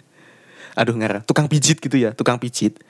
Aduh 0.80 0.96
ngarah. 0.96 1.22
Tukang 1.22 1.46
pijit 1.46 1.78
gitu 1.78 1.96
ya, 1.96 2.16
tukang 2.16 2.40
pijit. 2.40 2.80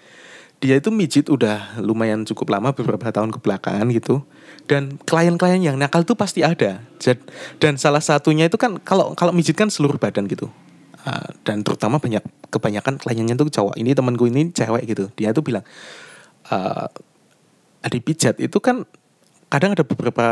dia 0.63 0.81
itu 0.81 0.89
mijit 0.89 1.29
udah 1.29 1.77
lumayan 1.83 2.25
cukup 2.25 2.57
lama 2.57 2.73
beberapa 2.73 3.13
tahun 3.13 3.37
kebelakangan 3.37 3.85
gitu 3.93 4.25
dan 4.65 4.97
klien-klien 5.05 5.61
yang 5.61 5.77
nakal 5.77 6.09
tuh 6.09 6.17
pasti 6.17 6.41
ada 6.41 6.81
dan 7.61 7.77
salah 7.77 8.01
satunya 8.01 8.49
itu 8.49 8.57
kan 8.57 8.81
kalau 8.81 9.13
kalau 9.13 9.37
mijit 9.37 9.53
kan 9.53 9.69
seluruh 9.69 10.01
badan 10.01 10.25
gitu 10.25 10.49
uh, 11.07 11.29
dan 11.47 11.63
terutama 11.63 12.01
banyak 12.01 12.25
kebanyakan 12.49 13.01
kliennya 13.01 13.35
tuh 13.39 13.49
cowok 13.49 13.75
ini 13.79 13.93
temanku 13.93 14.29
ini 14.29 14.51
cewek 14.51 14.85
gitu 14.89 15.09
dia 15.15 15.31
tuh 15.31 15.45
bilang 15.45 15.65
uh, 16.51 16.89
di 17.85 18.01
pijat 18.01 18.41
itu 18.41 18.59
kan 18.61 18.89
kadang 19.53 19.77
ada 19.77 19.85
beberapa 19.87 20.27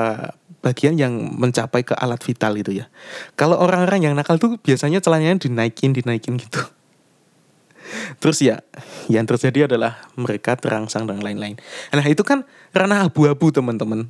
bagian 0.62 0.94
yang 0.98 1.12
mencapai 1.38 1.82
ke 1.82 1.94
alat 1.94 2.22
vital 2.22 2.54
gitu 2.58 2.72
ya. 2.74 2.86
Kalau 3.34 3.58
orang-orang 3.58 4.10
yang 4.10 4.14
nakal 4.14 4.38
tuh 4.38 4.56
biasanya 4.62 5.02
celananya 5.02 5.42
dinaikin, 5.42 5.94
dinaikin 5.94 6.38
gitu. 6.38 6.58
Terus 8.22 8.38
ya, 8.42 8.62
yang 9.10 9.26
terjadi 9.26 9.70
adalah 9.70 10.10
mereka 10.14 10.58
terangsang 10.58 11.06
dan 11.06 11.22
lain-lain. 11.22 11.58
Nah 11.94 12.06
itu 12.06 12.22
kan 12.22 12.46
ranah 12.74 13.10
abu-abu 13.10 13.50
teman-teman 13.50 14.08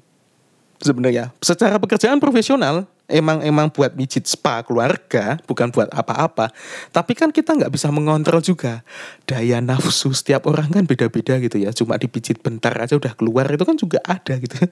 sebenarnya 0.82 1.30
secara 1.38 1.78
pekerjaan 1.78 2.18
profesional 2.18 2.90
emang 3.12 3.44
emang 3.44 3.68
buat 3.68 3.92
mijit 3.92 4.24
spa 4.24 4.64
keluarga 4.64 5.36
bukan 5.44 5.68
buat 5.68 5.92
apa-apa. 5.92 6.48
Tapi 6.90 7.12
kan 7.12 7.28
kita 7.28 7.52
nggak 7.52 7.68
bisa 7.68 7.92
mengontrol 7.92 8.40
juga. 8.40 8.80
Daya 9.28 9.60
nafsu 9.60 10.16
setiap 10.16 10.48
orang 10.48 10.72
kan 10.72 10.88
beda-beda 10.88 11.36
gitu 11.38 11.60
ya. 11.60 11.70
Cuma 11.76 12.00
dipijit 12.00 12.40
bentar 12.40 12.72
aja 12.80 12.96
udah 12.96 13.12
keluar 13.12 13.44
itu 13.52 13.64
kan 13.68 13.76
juga 13.76 14.00
ada 14.08 14.40
gitu. 14.40 14.56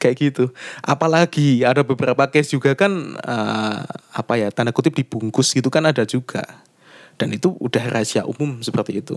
Kayak 0.00 0.16
gitu. 0.20 0.44
Apalagi 0.84 1.64
ada 1.64 1.80
beberapa 1.80 2.28
case 2.28 2.52
juga 2.52 2.76
kan 2.76 2.92
uh, 3.24 3.80
apa 4.12 4.36
ya 4.36 4.52
tanda 4.52 4.76
kutip 4.76 4.92
dibungkus 4.92 5.56
gitu 5.56 5.72
kan 5.72 5.88
ada 5.88 6.04
juga. 6.04 6.44
Dan 7.16 7.32
itu 7.32 7.56
udah 7.56 7.88
rahasia 7.88 8.28
umum 8.28 8.60
seperti 8.60 9.00
itu. 9.00 9.16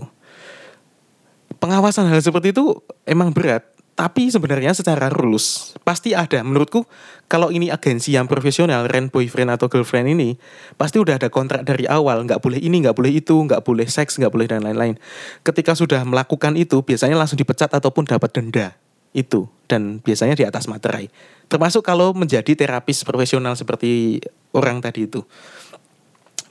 Pengawasan 1.60 2.08
hal 2.08 2.20
seperti 2.24 2.56
itu 2.56 2.80
emang 3.04 3.32
berat 3.32 3.75
tapi 3.96 4.28
sebenarnya 4.28 4.76
secara 4.76 5.08
rules 5.08 5.72
pasti 5.80 6.12
ada. 6.12 6.44
Menurutku 6.44 6.84
kalau 7.32 7.48
ini 7.48 7.72
agensi 7.72 8.12
yang 8.12 8.28
profesional, 8.28 8.84
rent 8.84 9.08
boyfriend 9.08 9.56
atau 9.56 9.72
girlfriend 9.72 10.12
ini 10.12 10.36
pasti 10.76 11.00
udah 11.00 11.16
ada 11.16 11.32
kontrak 11.32 11.64
dari 11.64 11.88
awal. 11.88 12.20
Nggak 12.28 12.44
boleh 12.44 12.60
ini, 12.60 12.84
nggak 12.84 12.92
boleh 12.92 13.16
itu, 13.16 13.32
nggak 13.32 13.64
boleh 13.64 13.88
seks, 13.88 14.20
nggak 14.20 14.28
boleh 14.28 14.46
dan 14.46 14.60
lain-lain. 14.62 15.00
Ketika 15.40 15.72
sudah 15.72 16.04
melakukan 16.04 16.60
itu, 16.60 16.84
biasanya 16.84 17.16
langsung 17.16 17.40
dipecat 17.40 17.72
ataupun 17.72 18.04
dapat 18.04 18.30
denda 18.36 18.76
itu 19.16 19.48
dan 19.64 20.04
biasanya 20.04 20.36
di 20.36 20.44
atas 20.44 20.68
materai. 20.68 21.08
Termasuk 21.48 21.80
kalau 21.80 22.12
menjadi 22.12 22.52
terapis 22.52 23.00
profesional 23.00 23.56
seperti 23.56 24.20
orang 24.52 24.84
tadi 24.84 25.08
itu. 25.08 25.24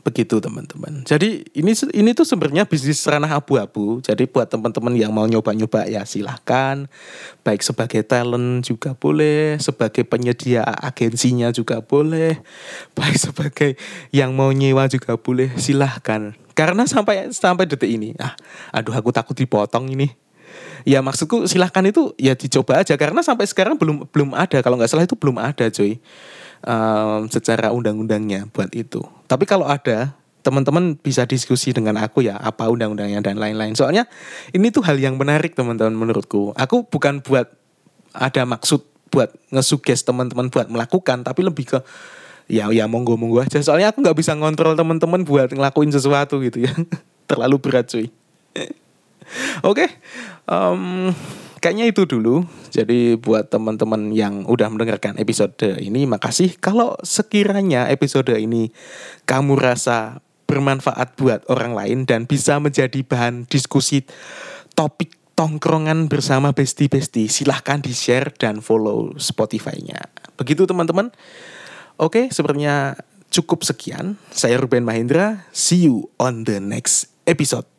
Begitu 0.05 0.37
teman-teman. 0.37 1.01
Jadi 1.01 1.49
ini 1.57 1.73
ini 1.73 2.13
tuh 2.13 2.29
sebenarnya 2.29 2.69
bisnis 2.69 3.01
ranah 3.09 3.41
abu-abu. 3.41 3.97
Jadi 4.05 4.29
buat 4.29 4.45
teman-teman 4.45 4.93
yang 4.93 5.09
mau 5.09 5.25
nyoba-nyoba 5.25 5.89
ya 5.89 6.05
silahkan. 6.05 6.85
Baik 7.41 7.65
sebagai 7.65 8.05
talent 8.05 8.61
juga 8.61 8.93
boleh, 8.93 9.57
sebagai 9.57 10.05
penyedia 10.05 10.61
agensinya 10.61 11.49
juga 11.49 11.81
boleh, 11.81 12.37
baik 12.93 13.17
sebagai 13.17 13.81
yang 14.13 14.37
mau 14.37 14.53
nyewa 14.53 14.85
juga 14.85 15.17
boleh, 15.17 15.49
silahkan. 15.57 16.37
Karena 16.53 16.85
sampai 16.85 17.33
sampai 17.33 17.65
detik 17.65 17.89
ini, 17.89 18.13
ah, 18.21 18.37
aduh 18.69 18.93
aku 18.93 19.09
takut 19.09 19.33
dipotong 19.33 19.89
ini. 19.89 20.13
Ya 20.85 21.01
maksudku 21.01 21.49
silahkan 21.49 21.81
itu 21.81 22.13
ya 22.21 22.37
dicoba 22.37 22.77
aja 22.85 22.93
karena 22.93 23.25
sampai 23.25 23.49
sekarang 23.49 23.73
belum 23.73 24.05
belum 24.13 24.37
ada 24.37 24.61
kalau 24.61 24.77
nggak 24.77 24.85
salah 24.85 25.09
itu 25.09 25.17
belum 25.17 25.41
ada 25.41 25.65
cuy 25.73 25.97
um, 26.63 27.27
secara 27.27 27.75
undang-undangnya 27.75 28.47
buat 28.53 28.71
itu. 28.71 29.03
Tapi 29.25 29.43
kalau 29.49 29.67
ada, 29.67 30.15
teman-teman 30.45 30.93
bisa 30.93 31.25
diskusi 31.25 31.73
dengan 31.73 31.97
aku 31.97 32.21
ya 32.21 32.37
apa 32.37 32.69
undang-undangnya 32.69 33.25
dan 33.25 33.41
lain-lain. 33.41 33.73
Soalnya 33.73 34.05
ini 34.53 34.69
tuh 34.69 34.85
hal 34.85 35.01
yang 35.01 35.17
menarik 35.17 35.57
teman-teman 35.57 35.97
menurutku. 35.97 36.53
Aku 36.53 36.85
bukan 36.85 37.25
buat 37.25 37.49
ada 38.13 38.45
maksud 38.45 38.85
buat 39.09 39.33
ngesuges 39.49 40.05
teman-teman 40.05 40.53
buat 40.53 40.69
melakukan, 40.69 41.25
tapi 41.25 41.41
lebih 41.41 41.73
ke 41.73 41.79
ya 42.45 42.69
ya 42.69 42.85
monggo 42.85 43.17
monggo 43.17 43.41
aja. 43.41 43.57
Soalnya 43.65 43.89
aku 43.89 44.05
nggak 44.05 44.17
bisa 44.21 44.37
ngontrol 44.37 44.77
teman-teman 44.77 45.25
buat 45.25 45.49
ngelakuin 45.49 45.89
sesuatu 45.89 46.37
gitu 46.45 46.69
ya. 46.69 46.73
Terlalu 47.29 47.55
berat 47.57 47.89
cuy. 47.89 48.05
Oke, 49.65 49.89
okay. 49.89 49.89
um, 50.45 51.09
kayaknya 51.65 51.89
itu 51.89 52.05
dulu. 52.05 52.45
Jadi 52.69 53.17
buat 53.17 53.49
teman-teman 53.49 54.13
yang 54.13 54.45
udah 54.45 54.69
mendengarkan 54.69 55.17
episode 55.17 55.57
ini, 55.81 56.05
makasih. 56.05 56.53
Kalau 56.61 56.93
sekiranya 57.01 57.89
episode 57.89 58.29
ini 58.37 58.69
kamu 59.25 59.57
rasa 59.57 60.21
bermanfaat 60.45 61.17
buat 61.17 61.41
orang 61.49 61.73
lain 61.73 61.97
dan 62.05 62.29
bisa 62.29 62.61
menjadi 62.61 63.01
bahan 63.01 63.49
diskusi 63.49 64.05
topik 64.77 65.17
tongkrongan 65.33 66.05
bersama 66.05 66.53
besti-besti, 66.53 67.25
silahkan 67.25 67.81
di-share 67.81 68.29
dan 68.37 68.61
follow 68.61 69.17
Spotify-nya. 69.17 70.05
Begitu 70.37 70.69
teman-teman. 70.69 71.09
Oke, 71.97 72.29
sepertinya 72.29 72.93
cukup 73.33 73.65
sekian. 73.65 74.21
Saya 74.29 74.61
Ruben 74.61 74.85
Mahendra. 74.85 75.49
See 75.49 75.89
you 75.89 76.13
on 76.21 76.45
the 76.45 76.61
next 76.61 77.09
episode. 77.25 77.74